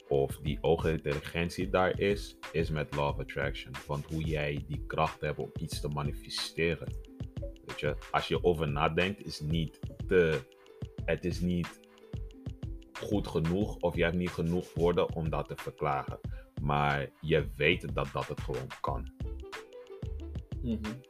of 0.08 0.38
die 0.42 0.58
oogintelligentie 0.60 1.68
daar 1.68 2.00
is, 2.00 2.36
is 2.52 2.70
met 2.70 2.94
Law 2.94 3.08
of 3.08 3.18
Attraction. 3.18 3.72
Want 3.86 4.04
hoe 4.04 4.22
jij 4.22 4.64
die 4.66 4.84
kracht 4.86 5.20
hebt 5.20 5.38
om 5.38 5.50
iets 5.60 5.80
te 5.80 5.88
manifesteren. 5.88 6.92
Weet 7.64 7.80
je, 7.80 7.96
als 8.10 8.28
je 8.28 8.44
over 8.44 8.68
nadenkt, 8.68 9.26
is 9.26 9.40
niet 9.40 9.80
te. 10.06 10.40
Het 11.04 11.24
is 11.24 11.40
niet 11.40 11.80
goed 12.92 13.26
genoeg 13.26 13.76
of 13.76 13.96
je 13.96 14.02
hebt 14.02 14.16
niet 14.16 14.30
genoeg 14.30 14.74
woorden 14.74 15.14
om 15.14 15.30
dat 15.30 15.48
te 15.48 15.56
verklaren. 15.56 16.18
Maar 16.60 17.08
je 17.20 17.48
weet 17.56 17.94
dat 17.94 18.08
dat 18.12 18.28
het 18.28 18.40
gewoon 18.40 18.66
kan. 18.80 19.12
Mm 20.62 20.78
-hmm. 20.82 21.00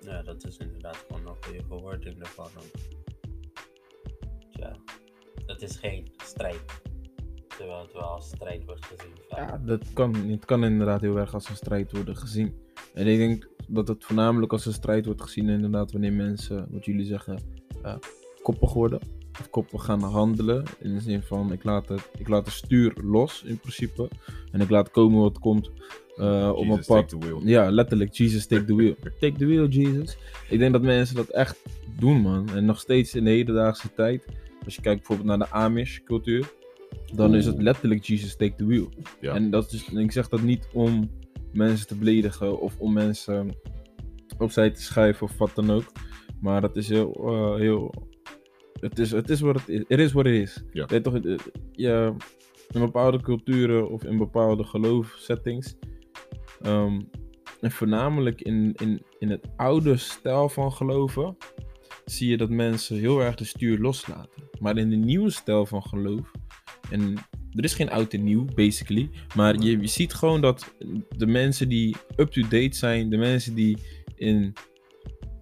Ja, 0.00 0.22
dat 0.22 0.44
is 0.44 0.56
inderdaad 0.56 1.04
gewoon 1.08 1.26
een 1.26 1.42
goede 1.44 1.62
verwoording 1.68 2.18
ervan. 2.18 2.50
Ja, 4.50 4.76
het 5.46 5.62
is 5.62 5.76
geen 5.76 6.12
strijd. 6.22 6.82
Terwijl 7.56 7.80
het 7.80 7.92
wel 7.92 8.02
als 8.02 8.28
strijd 8.28 8.64
wordt 8.64 8.86
gezien. 8.86 9.12
Ja, 9.28 9.58
dat 9.58 9.92
kan, 9.92 10.14
het 10.14 10.44
kan 10.44 10.64
inderdaad 10.64 11.00
heel 11.00 11.18
erg 11.18 11.34
als 11.34 11.48
een 11.48 11.56
strijd 11.56 11.92
worden 11.92 12.16
gezien. 12.16 12.62
En 12.94 13.06
ik 13.06 13.18
denk 13.18 13.48
dat 13.68 13.88
het 13.88 14.04
voornamelijk 14.04 14.52
als 14.52 14.66
een 14.66 14.72
strijd 14.72 15.06
wordt 15.06 15.22
gezien, 15.22 15.48
inderdaad, 15.48 15.92
wanneer 15.92 16.12
mensen, 16.12 16.66
wat 16.70 16.84
jullie 16.84 17.04
zeggen, 17.04 17.38
uh, 17.84 17.96
koppig 18.42 18.72
worden. 18.72 19.00
Of 19.40 19.50
koppig 19.50 19.84
gaan 19.84 20.02
handelen. 20.02 20.64
In 20.78 20.94
de 20.94 21.00
zin 21.00 21.22
van, 21.22 21.52
ik 21.52 21.64
laat, 21.64 21.88
het, 21.88 22.10
ik 22.18 22.28
laat 22.28 22.44
het 22.44 22.54
stuur 22.54 22.92
los 23.02 23.42
in 23.46 23.58
principe. 23.58 24.08
En 24.52 24.60
ik 24.60 24.70
laat 24.70 24.90
komen 24.90 25.20
wat 25.20 25.38
komt. 25.38 25.70
Uh, 26.16 26.52
op 26.54 26.68
een 26.68 26.84
pad. 26.86 27.16
Ja, 27.44 27.70
letterlijk. 27.70 28.14
Jesus, 28.14 28.46
take 28.46 28.64
the 28.64 28.74
wheel. 28.74 28.94
take 29.20 29.38
the 29.38 29.46
wheel, 29.46 29.68
Jesus. 29.68 30.16
Ik 30.48 30.58
denk 30.58 30.72
dat 30.72 30.82
mensen 30.82 31.16
dat 31.16 31.28
echt 31.28 31.62
doen, 31.98 32.20
man. 32.20 32.48
En 32.48 32.64
nog 32.64 32.80
steeds 32.80 33.14
in 33.14 33.24
de 33.24 33.30
hedendaagse 33.30 33.94
tijd. 33.94 34.24
Als 34.64 34.74
je 34.74 34.80
kijkt 34.80 34.98
bijvoorbeeld 34.98 35.38
naar 35.38 35.48
de 35.48 35.54
Amish-cultuur. 35.54 36.52
Dan 37.12 37.28
Oeh. 37.28 37.38
is 37.38 37.46
het 37.46 37.62
letterlijk 37.62 38.04
Jesus, 38.04 38.36
take 38.36 38.54
the 38.54 38.66
wheel. 38.66 38.88
Ja. 39.20 39.34
En 39.34 39.50
dat 39.50 39.72
is, 39.72 39.88
ik 39.88 40.12
zeg 40.12 40.28
dat 40.28 40.42
niet 40.42 40.68
om 40.72 41.10
mensen 41.52 41.86
te 41.86 41.96
beledigen. 41.96 42.60
Of 42.60 42.76
om 42.78 42.92
mensen 42.92 43.56
opzij 44.38 44.70
te 44.70 44.82
schuiven 44.82 45.26
of 45.26 45.38
wat 45.38 45.54
dan 45.54 45.70
ook. 45.70 45.92
Maar 46.40 46.60
dat 46.60 46.76
is 46.76 46.88
heel... 46.88 47.32
Uh, 47.32 47.60
heel 47.60 48.12
het 48.84 48.98
is, 48.98 49.10
het 49.10 49.30
is 49.30 49.40
wat 49.40 49.54
het 49.54 49.68
is. 49.68 49.84
Het 49.88 49.98
is 49.98 50.12
wat 50.12 50.24
het 50.24 50.34
is. 50.34 50.62
Ja. 50.72 50.86
Toch, 50.86 51.18
ja, 51.72 52.14
in 52.70 52.80
bepaalde 52.80 53.20
culturen 53.20 53.90
of 53.90 54.04
in 54.04 54.16
bepaalde 54.16 54.64
geloofsettings. 54.64 55.74
Um, 56.66 57.10
en 57.60 57.70
voornamelijk 57.70 58.40
in, 58.40 58.72
in, 58.74 59.02
in 59.18 59.30
het 59.30 59.48
oude 59.56 59.96
stijl 59.96 60.48
van 60.48 60.72
geloven. 60.72 61.36
Zie 62.04 62.30
je 62.30 62.36
dat 62.36 62.50
mensen 62.50 62.98
heel 62.98 63.20
erg 63.20 63.34
de 63.34 63.44
stuur 63.44 63.78
loslaten. 63.78 64.42
Maar 64.60 64.76
in 64.76 64.90
de 64.90 64.96
nieuwe 64.96 65.30
stijl 65.30 65.66
van 65.66 65.82
geloof. 65.82 66.30
En 66.90 67.14
er 67.50 67.64
is 67.64 67.74
geen 67.74 67.90
oud 67.90 68.12
en 68.12 68.24
nieuw, 68.24 68.44
basically. 68.44 69.10
Maar 69.36 69.60
je, 69.60 69.80
je 69.80 69.86
ziet 69.86 70.14
gewoon 70.14 70.40
dat 70.40 70.74
de 71.16 71.26
mensen 71.26 71.68
die 71.68 71.96
up-to-date 72.16 72.76
zijn. 72.76 73.10
De 73.10 73.16
mensen 73.16 73.54
die 73.54 73.78
in 74.16 74.52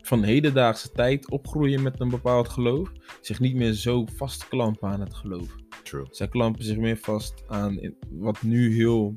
van 0.02 0.22
hedendaagse 0.22 0.92
tijd 0.92 1.30
opgroeien 1.30 1.82
met 1.82 2.00
een 2.00 2.08
bepaald 2.08 2.48
geloof, 2.48 2.92
zich 3.20 3.40
niet 3.40 3.54
meer 3.54 3.72
zo 3.72 4.06
vastklampen 4.14 4.88
aan 4.88 5.00
het 5.00 5.14
geloof. 5.14 5.56
True. 5.82 6.06
Zij 6.10 6.28
klampen 6.28 6.64
zich 6.64 6.76
meer 6.76 6.96
vast 6.96 7.44
aan 7.48 7.94
wat 8.10 8.42
nu 8.42 8.74
heel 8.74 9.14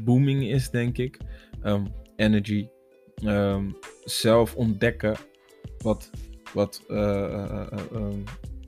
booming 0.00 0.42
is, 0.44 0.70
denk 0.70 0.98
ik. 0.98 1.18
Ehm, 1.62 1.84
energy. 2.16 2.68
Ehm, 3.14 3.70
zelf 4.04 4.54
ontdekken 4.54 5.16
wat, 5.78 6.10
wat, 6.52 6.84
eh, 6.88 7.24
eh, 7.24 7.66
eh, 7.72 7.78
ehm, 7.92 8.22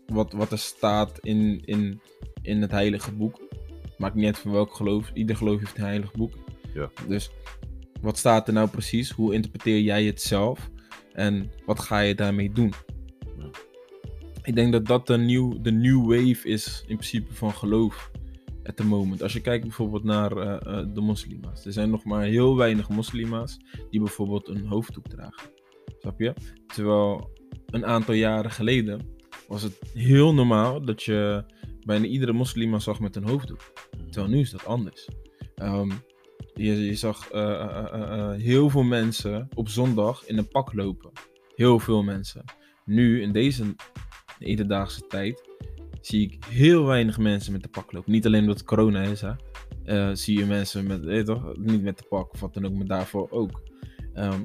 wat, 0.07 0.33
wat 0.33 0.53
er 0.53 0.59
staat 0.59 1.19
in, 1.19 1.63
in, 1.65 2.01
in 2.43 2.61
het 2.61 2.71
heilige 2.71 3.13
boek. 3.13 3.41
Maakt 3.99 4.15
niet 4.15 4.27
uit 4.27 4.39
van 4.39 4.53
welk 4.53 4.75
geloof. 4.75 5.11
Ieder 5.15 5.37
geloof 5.37 5.59
heeft 5.59 5.79
een 5.79 5.85
heilig 5.85 6.13
boek. 6.13 6.33
Ja. 6.75 6.91
Dus 7.09 7.31
wat 8.01 8.19
staat 8.19 8.49
er 8.49 8.55
nou 8.55 8.69
precies? 8.69 9.11
Hoe 9.11 9.35
interpreteer 9.35 9.81
jij 9.81 10.05
het 10.05 10.23
zelf? 10.23 10.71
En 11.17 11.51
wat 11.65 11.81
ga 11.81 11.99
je 11.99 12.15
daarmee 12.15 12.53
doen? 12.53 12.73
Ja. 13.39 13.51
Ik 14.43 14.55
denk 14.55 14.73
dat 14.73 14.87
dat 14.87 15.07
de 15.07 15.17
new, 15.17 15.63
de 15.63 15.71
new 15.71 16.01
wave 16.05 16.49
is 16.49 16.85
in 16.87 16.97
principe 16.97 17.35
van 17.35 17.53
geloof 17.53 18.11
at 18.65 18.77
the 18.77 18.85
moment. 18.85 19.23
Als 19.23 19.33
je 19.33 19.41
kijkt 19.41 19.65
bijvoorbeeld 19.65 20.05
naar 20.05 20.37
eh, 20.37 20.79
eh, 20.79 20.87
de 20.95 21.01
moslima's. 21.01 21.67
Er 21.67 21.73
zijn 21.73 21.91
nog 21.91 22.05
maar 22.05 22.23
heel 22.23 22.57
weinig 22.57 22.89
moslima's 22.89 23.59
die 23.91 24.01
bijvoorbeeld 24.01 24.49
een 24.49 24.67
hoofddoek 24.67 25.09
dragen. 25.09 25.51
Snap 25.99 26.21
je? 26.21 26.35
Terwijl 26.67 27.31
een 27.67 27.87
aantal 27.87 28.15
jaren 28.15 28.51
geleden 28.51 29.01
was 29.49 29.63
het 29.63 29.79
heel 29.93 30.35
normaal 30.35 30.85
dat 30.85 31.03
je 31.03 31.45
bijna 31.85 32.05
iedere 32.05 32.33
moslima 32.33 32.79
zag 32.79 33.01
met 33.01 33.17
een 33.17 33.29
hoofddoek. 33.29 33.73
Terwijl 34.11 34.33
nu 34.33 34.41
is 34.41 34.51
dat 34.51 34.67
anders. 34.67 35.09
Ehm, 35.55 35.91
je, 36.55 36.87
je 36.87 36.95
zag 36.95 37.31
eh, 37.31 37.61
eh, 37.61 37.93
eh, 37.93 38.41
heel 38.41 38.71
veel 38.71 38.83
mensen 38.83 39.49
op 39.55 39.69
zondag 39.69 40.27
in 40.27 40.39
een 40.39 40.49
pak 40.49 40.73
lopen. 40.73 41.11
Heel 41.55 41.79
veel 41.79 42.03
mensen. 42.03 42.45
Nu, 42.85 43.23
in 43.23 43.33
deze 43.33 43.75
hedendaagse 44.39 45.07
tijd, 45.07 45.49
zie 46.01 46.23
ik 46.23 46.45
heel 46.45 46.85
weinig 46.85 47.19
mensen 47.19 47.53
met 47.53 47.63
de 47.63 47.69
pak 47.69 47.93
lopen. 47.93 48.13
Niet 48.13 48.27
alleen 48.27 48.41
omdat 48.41 48.57
het 48.57 48.67
corona 48.67 49.03
is, 49.03 49.21
hè. 49.21 50.15
Zie 50.17 50.39
je 50.39 50.45
mensen 50.45 50.87
met, 50.87 51.05
niet 51.59 51.83
met 51.83 51.99
de 51.99 52.05
pak 52.09 52.33
of 52.33 52.41
wat 52.41 52.55
dan 52.55 52.67
ook, 52.67 52.73
maar 52.73 52.87
daarvoor 52.87 53.31
ook. 53.31 53.63
Ehm, 54.15 54.41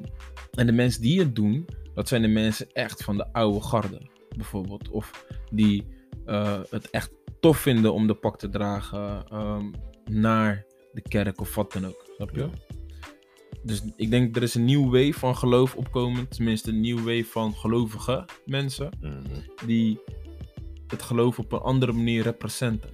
en 0.50 0.66
de 0.66 0.72
mensen 0.72 1.02
die 1.02 1.18
het 1.18 1.34
doen, 1.34 1.68
dat 1.94 2.08
zijn 2.08 2.22
de 2.22 2.28
mensen 2.28 2.72
echt 2.72 3.04
van 3.04 3.16
de 3.16 3.32
oude 3.32 3.60
garde, 3.60 4.10
bijvoorbeeld. 4.36 4.90
Of 4.90 5.26
die 5.50 5.84
het 6.70 6.90
echt 6.90 7.12
tof 7.40 7.58
vinden 7.58 7.92
om 7.92 8.06
de 8.06 8.14
pak 8.14 8.38
te 8.38 8.48
dragen 8.48 9.24
ehm, 9.28 9.70
naar 10.04 10.66
de 10.92 11.02
kerk 11.02 11.40
of 11.40 11.54
wat 11.54 11.72
dan 11.72 11.86
ook. 11.86 12.04
Snap 12.16 12.30
je? 12.34 12.40
Ja. 12.40 12.50
Dus 13.62 13.82
ik 13.96 14.10
denk 14.10 14.36
er 14.36 14.42
is 14.42 14.54
een 14.54 14.64
nieuw 14.64 14.84
wave 14.90 15.12
van 15.12 15.36
geloof 15.36 15.74
opkomend. 15.74 16.30
Tenminste, 16.30 16.70
een 16.70 16.80
nieuw 16.80 16.96
wave 16.98 17.24
van 17.24 17.54
gelovige 17.54 18.24
mensen. 18.46 18.90
Mhm. 19.00 19.40
Die 19.66 20.00
het 20.86 21.02
geloof 21.02 21.38
op 21.38 21.52
een 21.52 21.58
andere 21.60 21.92
manier 21.92 22.22
representen. 22.22 22.90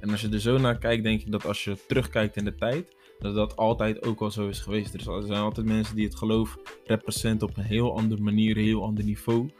En 0.00 0.10
als 0.10 0.20
je 0.20 0.28
er 0.28 0.40
zo 0.40 0.58
naar 0.58 0.78
kijkt, 0.78 1.02
denk 1.02 1.20
ik 1.20 1.30
dat 1.30 1.44
als 1.46 1.64
je 1.64 1.76
terugkijkt 1.86 2.36
in 2.36 2.44
de 2.44 2.54
tijd, 2.54 2.96
dat 3.18 3.34
dat 3.34 3.56
altijd 3.56 4.02
ook 4.06 4.20
al 4.20 4.30
zo 4.30 4.48
is 4.48 4.60
geweest. 4.60 4.94
Er 4.94 5.00
zijn- 5.00 5.16
er 5.16 5.26
zijn 5.26 5.40
altijd 5.40 5.66
mensen 5.66 5.94
die 5.96 6.04
het 6.04 6.14
geloof 6.16 6.56
representen 6.84 7.48
op 7.48 7.56
een 7.56 7.62
heel 7.64 7.96
andere 7.96 8.22
manier, 8.22 8.56
een 8.56 8.64
heel 8.64 8.82
ander 8.84 9.04
niveau. 9.04 9.50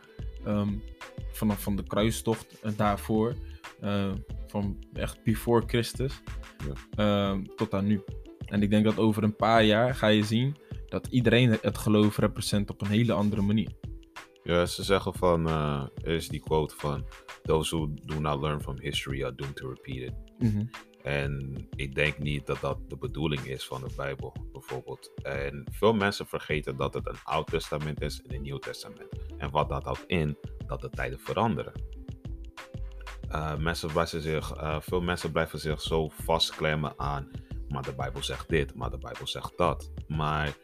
Ehm, 0.44 0.68
vanaf 1.32 1.62
van 1.62 1.76
de 1.76 1.82
kruistocht 1.82 2.60
en 2.60 2.74
daarvoor, 2.76 3.34
eh, 3.80 4.12
van 4.46 4.78
echt 4.92 5.22
before 5.24 5.62
Christus, 5.66 6.22
ehm, 6.94 7.44
tot 7.56 7.74
aan 7.74 7.86
nu. 7.86 8.02
En 8.44 8.62
ik 8.62 8.70
denk 8.70 8.84
dat 8.84 8.98
over 8.98 9.22
een 9.22 9.36
paar 9.36 9.64
jaar 9.64 9.94
ga 9.94 10.06
je 10.06 10.24
zien 10.24 10.56
dat 10.86 11.06
iedereen 11.06 11.58
het 11.60 11.78
geloof 11.78 12.18
represent 12.18 12.70
op 12.70 12.80
een 12.80 12.88
hele 12.88 13.12
andere 13.12 13.42
manier. 13.42 13.72
Ja, 14.42 14.66
ze 14.66 14.82
zeggen 14.82 15.14
van, 15.14 15.46
eh, 15.46 15.82
er 16.02 16.12
is 16.14 16.28
die 16.28 16.40
quote 16.40 16.74
van, 16.76 17.06
those 17.42 17.76
who 17.76 17.94
do 18.04 18.20
not 18.20 18.40
learn 18.40 18.60
from 18.60 18.80
history 18.80 19.24
are 19.24 19.34
doomed 19.34 19.56
to 19.56 19.68
repeat 19.68 19.96
it. 19.96 20.14
En 21.02 21.66
ik 21.76 21.94
denk 21.94 22.18
niet 22.18 22.46
dat 22.46 22.60
dat 22.60 22.78
de 22.88 22.96
bedoeling 22.96 23.44
is 23.44 23.66
van 23.66 23.80
de 23.80 23.92
Bijbel, 23.96 24.34
bijvoorbeeld. 24.52 25.12
En 25.22 25.64
veel 25.70 25.92
mensen 25.92 26.26
vergeten 26.26 26.76
dat 26.76 26.94
het 26.94 27.06
een 27.06 27.18
Oud 27.24 27.46
Testament 27.46 28.00
is 28.00 28.22
en 28.22 28.34
een 28.34 28.42
Nieuw 28.42 28.58
Testament. 28.58 29.08
En 29.38 29.50
wat 29.50 29.68
dat 29.68 29.84
houdt 29.84 30.04
in, 30.06 30.36
dat 30.66 30.80
de 30.80 30.90
tijden 30.90 31.18
veranderen. 31.18 31.72
Eh, 33.28 33.56
mensen 33.56 33.92
blijven 33.92 34.20
zich, 34.22 34.52
eh, 34.52 34.80
veel 34.80 35.00
mensen 35.00 35.32
blijven 35.32 35.58
zich 35.58 35.80
zo 35.80 36.08
vastklemmen 36.08 36.92
aan, 36.96 37.30
maar 37.68 37.82
de 37.82 37.94
Bijbel 37.94 38.22
zegt 38.22 38.48
dit, 38.48 38.74
maar 38.74 38.90
de 38.90 38.98
Bijbel 38.98 39.26
zegt 39.26 39.52
dat. 39.56 39.90
Maar 40.06 40.56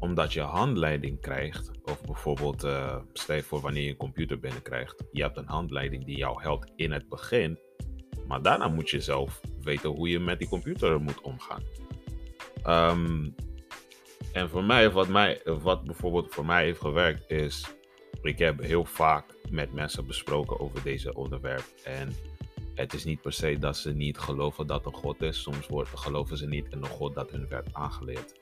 omdat 0.00 0.32
je 0.32 0.40
handleiding 0.40 1.20
krijgt, 1.20 1.70
of 1.84 2.02
bijvoorbeeld, 2.02 2.64
eh 2.64 2.96
stel 3.12 3.42
voor 3.42 3.60
wanneer 3.60 3.82
je 3.82 3.90
een 3.90 3.96
computer 3.96 4.40
binnenkrijgt, 4.40 5.04
je 5.12 5.22
hebt 5.22 5.36
een 5.36 5.48
handleiding 5.48 6.04
die 6.04 6.16
jou 6.16 6.42
helpt 6.42 6.72
in 6.76 6.92
het 6.92 7.08
begin, 7.08 7.58
maar 8.26 8.42
daarna 8.42 8.68
moet 8.68 8.90
je 8.90 9.00
zelf 9.00 9.40
weten 9.60 9.90
hoe 9.90 10.08
je 10.08 10.18
met 10.18 10.38
die 10.38 10.48
computer 10.48 11.00
moet 11.00 11.20
omgaan. 11.20 11.62
Ehm, 12.62 13.28
en 14.32 14.50
voor 14.50 14.64
mij, 14.64 14.90
wat, 14.90 15.08
mij, 15.08 15.40
wat 15.44 15.84
bijvoorbeeld 15.84 16.34
voor 16.34 16.46
mij 16.46 16.64
heeft 16.64 16.80
gewerkt, 16.80 17.30
is. 17.30 17.75
Ik 18.22 18.38
heb 18.38 18.60
heel 18.60 18.84
vaak 18.84 19.24
met 19.50 19.72
mensen 19.72 20.06
besproken 20.06 20.60
over 20.60 20.82
deze 20.82 21.14
onderwerp. 21.14 21.64
En 21.84 22.12
het 22.74 22.94
is 22.94 23.04
niet 23.04 23.20
per 23.20 23.32
se 23.32 23.58
dat 23.58 23.76
ze 23.76 23.92
niet 23.92 24.18
geloven 24.18 24.66
dat 24.66 24.86
er 24.86 24.94
God 24.94 25.22
is. 25.22 25.42
Soms 25.42 25.68
geloven 25.94 26.36
ze 26.36 26.46
niet 26.46 26.66
in 26.70 26.78
een 26.78 26.86
God 26.86 27.14
dat 27.14 27.30
hun 27.30 27.48
werd 27.48 27.74
aangeleerd. 27.74 28.34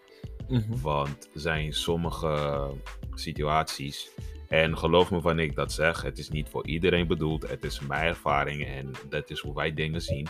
Mhm. 0.49 0.81
Want 0.81 1.29
er 1.35 1.41
zijn 1.41 1.73
sommige 1.73 2.71
situaties. 3.15 4.11
En 4.49 4.79
geloof 4.79 5.11
me 5.11 5.21
wanneer 5.21 5.45
ik 5.45 5.55
dat 5.55 5.73
zeg, 5.73 6.03
het 6.03 6.19
is 6.19 6.29
niet 6.29 6.49
voor 6.49 6.67
iedereen 6.67 7.07
bedoeld. 7.07 7.49
Het 7.49 7.65
is 7.65 7.81
mijn 7.81 8.07
ervaring 8.07 8.67
en 8.67 8.91
dat 9.09 9.31
is 9.31 9.41
hoe 9.41 9.55
wij 9.55 9.75
dingen 9.75 10.01
zien. 10.01 10.29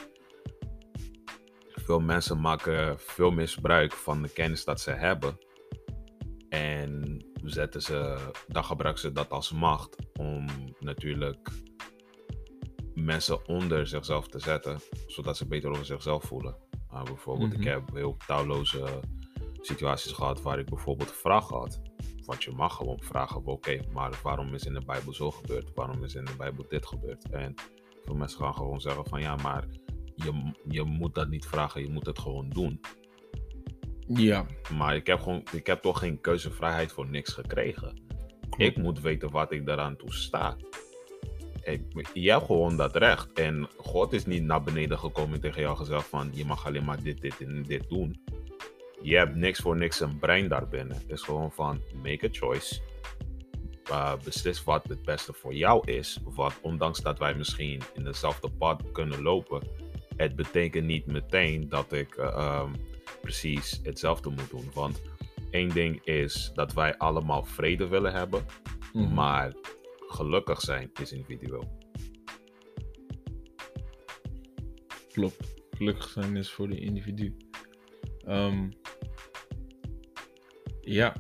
Veel 1.69 2.01
mensen 2.01 2.41
maken 2.41 2.99
veel 2.99 3.31
misbruik 3.31 3.93
van 3.93 4.23
de 4.23 4.29
kennis 4.29 4.65
dat 4.65 4.81
ze 4.81 4.91
hebben. 4.91 5.39
En 7.55 7.61
zetten 7.61 7.83
ze, 7.83 8.31
dan 8.49 8.65
gebruiken 8.65 9.03
ze 9.03 9.13
dat 9.13 9.31
als 9.31 9.53
macht 9.53 9.97
om 10.19 10.47
natuurlijk 10.81 11.51
mensen 12.95 13.49
onder 13.49 13.87
zichzelf 13.87 14.29
te 14.29 14.39
zetten, 14.39 14.79
zodat 15.07 15.37
ze 15.37 15.47
beter 15.47 15.71
over 15.71 15.85
zichzelf 15.85 16.25
voelen. 16.25 16.57
Uh, 16.93 17.03
bijvoorbeeld, 17.03 17.51
Mhm. 17.53 17.61
ik 17.61 17.67
heb 17.67 17.91
heel 17.93 18.17
talloze 18.27 19.01
situaties 19.61 20.13
gehad 20.13 20.43
waar 20.43 20.59
ik 20.59 20.67
bijvoorbeeld 20.67 21.13
vragen 21.13 21.57
had. 21.57 21.81
Want 22.25 22.45
je 22.45 22.51
mag 22.51 22.75
gewoon 22.77 23.01
vragen, 23.03 23.45
oké, 23.47 23.81
maar 23.93 24.21
waarom 24.23 24.55
is 24.55 24.65
in 24.65 24.75
de 24.75 24.85
Bijbel 24.85 25.13
zo 25.13 25.31
gebeurd? 25.31 25.71
Waarom 25.75 26.05
is 26.05 26.15
in 26.15 26.25
de 26.25 26.37
Bijbel 26.37 26.65
dit 26.69 26.87
gebeurd? 26.87 27.31
En 27.31 27.55
veel 28.05 28.15
mensen 28.15 28.39
gaan 28.39 28.55
gewoon 28.55 28.81
zeggen 28.81 29.05
van 29.07 29.21
ja, 29.21 29.37
maar 29.37 29.65
je, 30.15 30.53
je 30.69 30.83
moet 30.83 31.15
dat 31.15 31.29
niet 31.29 31.47
vragen, 31.47 31.81
je 31.83 31.91
moet 31.91 32.07
het 32.07 32.19
gewoon 32.19 32.49
doen. 32.49 32.81
Ja, 34.07 34.47
Maar 34.77 34.97
ik 34.97 35.07
heb, 35.07 35.21
gewoon, 35.21 35.43
ik 35.53 35.67
heb 35.67 35.83
toch 35.83 35.99
geen 35.99 36.21
keuzevrijheid 36.21 36.93
voor 36.93 37.09
niks 37.09 37.33
gekregen. 37.33 38.03
Ik 38.57 38.77
moet 38.77 39.01
weten 39.01 39.31
wat 39.31 39.53
ik 39.53 39.67
daaraan 39.67 39.97
toe 39.97 40.13
sta. 40.13 40.57
Ik, 41.63 41.83
je 42.15 42.31
hebt 42.31 42.45
gewoon 42.45 42.77
dat 42.77 42.97
recht. 42.97 43.33
En 43.33 43.69
God 43.77 44.13
is 44.13 44.27
niet 44.27 44.43
naar 44.43 44.63
beneden 44.63 44.99
gekomen 44.99 45.35
en 45.35 45.41
tegen 45.41 45.61
jou 45.61 45.77
gezegd 45.77 46.07
van 46.07 46.31
je 46.33 46.45
mag 46.45 46.67
alleen 46.67 46.85
maar 46.85 47.03
dit, 47.03 47.21
dit 47.21 47.41
en 47.41 47.63
dit 47.63 47.89
doen. 47.89 48.23
Je 49.03 49.17
hebt 49.17 49.35
niks 49.35 49.61
voor 49.61 49.77
niks 49.77 50.01
een 50.01 50.19
brein 50.19 50.49
daarbinnen. 50.49 50.97
Het 50.97 51.11
is 51.11 51.23
gewoon 51.23 51.53
van 51.53 51.83
make 52.03 52.27
a 52.27 52.29
choice. 52.33 52.81
Uh, 53.91 54.13
beslis 54.25 54.65
wat 54.65 54.89
het 54.89 55.03
beste 55.03 55.33
voor 55.33 55.55
jou 55.55 55.91
is. 55.91 56.21
Want 56.25 56.55
ondanks 56.61 57.01
dat 57.01 57.19
wij 57.19 57.35
misschien 57.35 57.83
in 57.95 58.05
dezelfde 58.05 58.51
pad 58.51 58.83
kunnen 58.93 59.23
lopen, 59.23 59.69
het 60.17 60.37
betekent 60.37 60.87
niet 60.87 61.07
meteen 61.07 61.69
dat 61.69 61.93
ik 61.93 62.17
uh, 62.17 62.63
um, 62.65 62.73
precies 63.21 63.81
hetzelfde 63.83 64.31
moet 64.31 64.51
doen. 64.51 64.71
Want 64.75 65.03
één 65.51 65.69
ding 65.69 66.05
is 66.05 66.51
dat 66.55 66.73
wij 66.73 66.97
allemaal 66.99 67.45
vrede 67.45 67.89
willen 67.89 68.13
hebben, 68.13 68.45
Mhm. 68.93 69.15
maar 69.15 69.53
gelukkig 69.99 70.61
zijn 70.61 70.91
is 71.01 71.13
individueel. 71.13 71.83
klopt. 75.13 75.55
Gelukkig 75.71 76.09
zijn 76.09 76.37
is 76.37 76.51
voor 76.51 76.69
de 76.69 76.79
individu. 76.81 77.37
Ehm, 78.25 78.69
ja, 80.81 81.17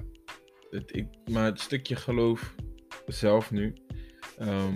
het, 0.71 0.97
ik, 0.97 1.07
maar 1.31 1.45
het 1.45 1.61
stukje 1.61 1.97
geloof 1.97 2.55
zelf 3.07 3.51
nu. 3.51 3.75
ehm, 4.39 4.75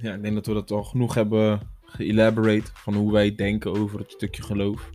ja, 0.00 0.14
ik 0.14 0.22
denk 0.22 0.34
dat 0.34 0.46
we 0.46 0.52
dat 0.52 0.70
al 0.70 0.82
genoeg 0.84 1.14
hebben 1.14 1.70
geelaborate 1.84 2.70
van 2.74 2.94
hoe 2.94 3.12
wij 3.12 3.34
denken 3.34 3.70
over 3.72 3.98
het 3.98 4.10
stukje 4.12 4.42
geloof. 4.42 4.90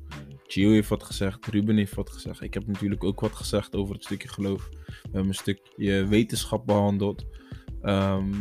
Gio 0.56 0.72
heeft 0.72 0.89
wat 0.89 1.04
gezegd, 1.04 1.46
Ruben 1.46 1.78
heeft 1.78 1.96
wat 1.96 2.10
gezegd. 2.10 2.41
Ik 2.41 2.54
heb 2.54 2.68
natuurlijk 2.68 3.04
ook 3.04 3.20
wat 3.20 3.32
gezegd 3.32 3.76
over 3.76 3.94
het 3.94 4.04
stukje 4.04 4.28
geloof. 4.28 4.70
We 4.70 5.00
hebben 5.02 5.28
een 5.28 5.34
stukje 5.34 6.08
wetenschap 6.08 6.65
behandeld. 6.65 7.26
Ehm, 7.82 8.34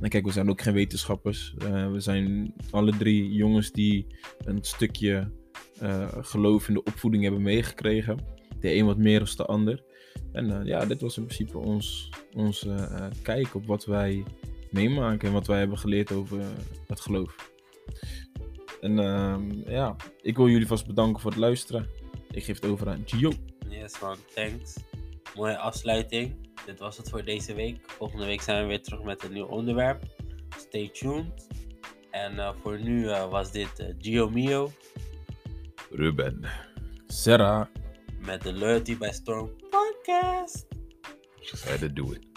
en 0.00 0.08
kijk, 0.08 0.24
we 0.24 0.32
zijn 0.32 0.50
ook 0.50 0.60
geen 0.60 0.74
wetenschappers. 0.74 1.54
Eh, 1.58 1.90
we 1.90 2.00
zijn 2.00 2.54
alle 2.70 2.96
drie 2.96 3.32
jongens 3.32 3.72
die 3.72 4.06
een 4.44 4.58
stukje 4.60 5.30
eh, 5.80 6.08
geloof 6.20 6.68
in 6.68 6.74
de 6.74 6.82
opvoeding 6.82 7.22
hebben 7.22 7.42
meegekregen. 7.42 8.18
De 8.60 8.74
een 8.74 8.86
wat 8.86 8.98
meer 8.98 9.18
dan 9.18 9.28
de 9.36 9.44
ander. 9.44 9.84
En 10.32 10.60
eh, 10.60 10.66
ja, 10.66 10.86
dit 10.86 11.00
was 11.00 11.16
in 11.16 11.24
principe 11.24 11.58
ons, 11.58 12.10
kijk 13.22 13.54
op 13.54 13.66
wat 13.66 13.84
wij 13.84 14.24
meemaken 14.70 15.28
en 15.28 15.34
wat 15.34 15.46
wij 15.46 15.58
hebben 15.58 15.78
geleerd 15.78 16.12
over 16.12 16.40
het 16.86 17.00
geloof. 17.00 17.50
En 18.82 18.98
ehm, 18.98 19.70
ja, 19.70 19.96
ik 20.22 20.36
wil 20.36 20.48
jullie 20.48 20.66
vast 20.66 20.86
bedanken 20.86 21.20
voor 21.20 21.30
het 21.30 21.40
luisteren. 21.40 21.88
Ik 22.30 22.44
geef 22.44 22.60
het 22.60 22.70
over 22.70 22.88
aan 22.88 23.02
Gio. 23.06 23.32
Yes 23.68 24.00
man, 24.00 24.16
thanks. 24.34 24.76
Mooie 25.34 25.58
afsluiting. 25.58 26.34
Dit 26.66 26.78
was 26.78 26.96
het 26.96 27.10
voor 27.10 27.24
deze 27.24 27.54
week. 27.54 27.90
Volgende 27.90 28.24
week 28.24 28.40
zijn 28.40 28.62
we 28.62 28.68
weer 28.68 28.82
terug 28.82 29.02
met 29.02 29.24
een 29.24 29.32
nieuw 29.32 29.46
onderwerp. 29.46 30.02
Stay 30.56 30.88
tuned. 30.88 31.46
En 32.10 32.38
eh, 32.38 32.52
voor 32.62 32.80
nu 32.80 33.08
eh, 33.08 33.30
was 33.30 33.52
dit 33.52 33.78
eh, 33.78 33.94
Gio 33.98 34.30
Mio 34.30 34.72
Ruben. 35.90 36.44
Sarah. 37.06 37.66
met 38.18 38.42
de 38.42 38.52
Loyalty 38.52 38.96
by 38.96 39.10
Storm 39.12 39.50
podcast. 39.70 40.66
Just 41.40 41.68
had 41.68 41.78
to 41.78 41.92
do 41.92 42.12
it. 42.12 42.31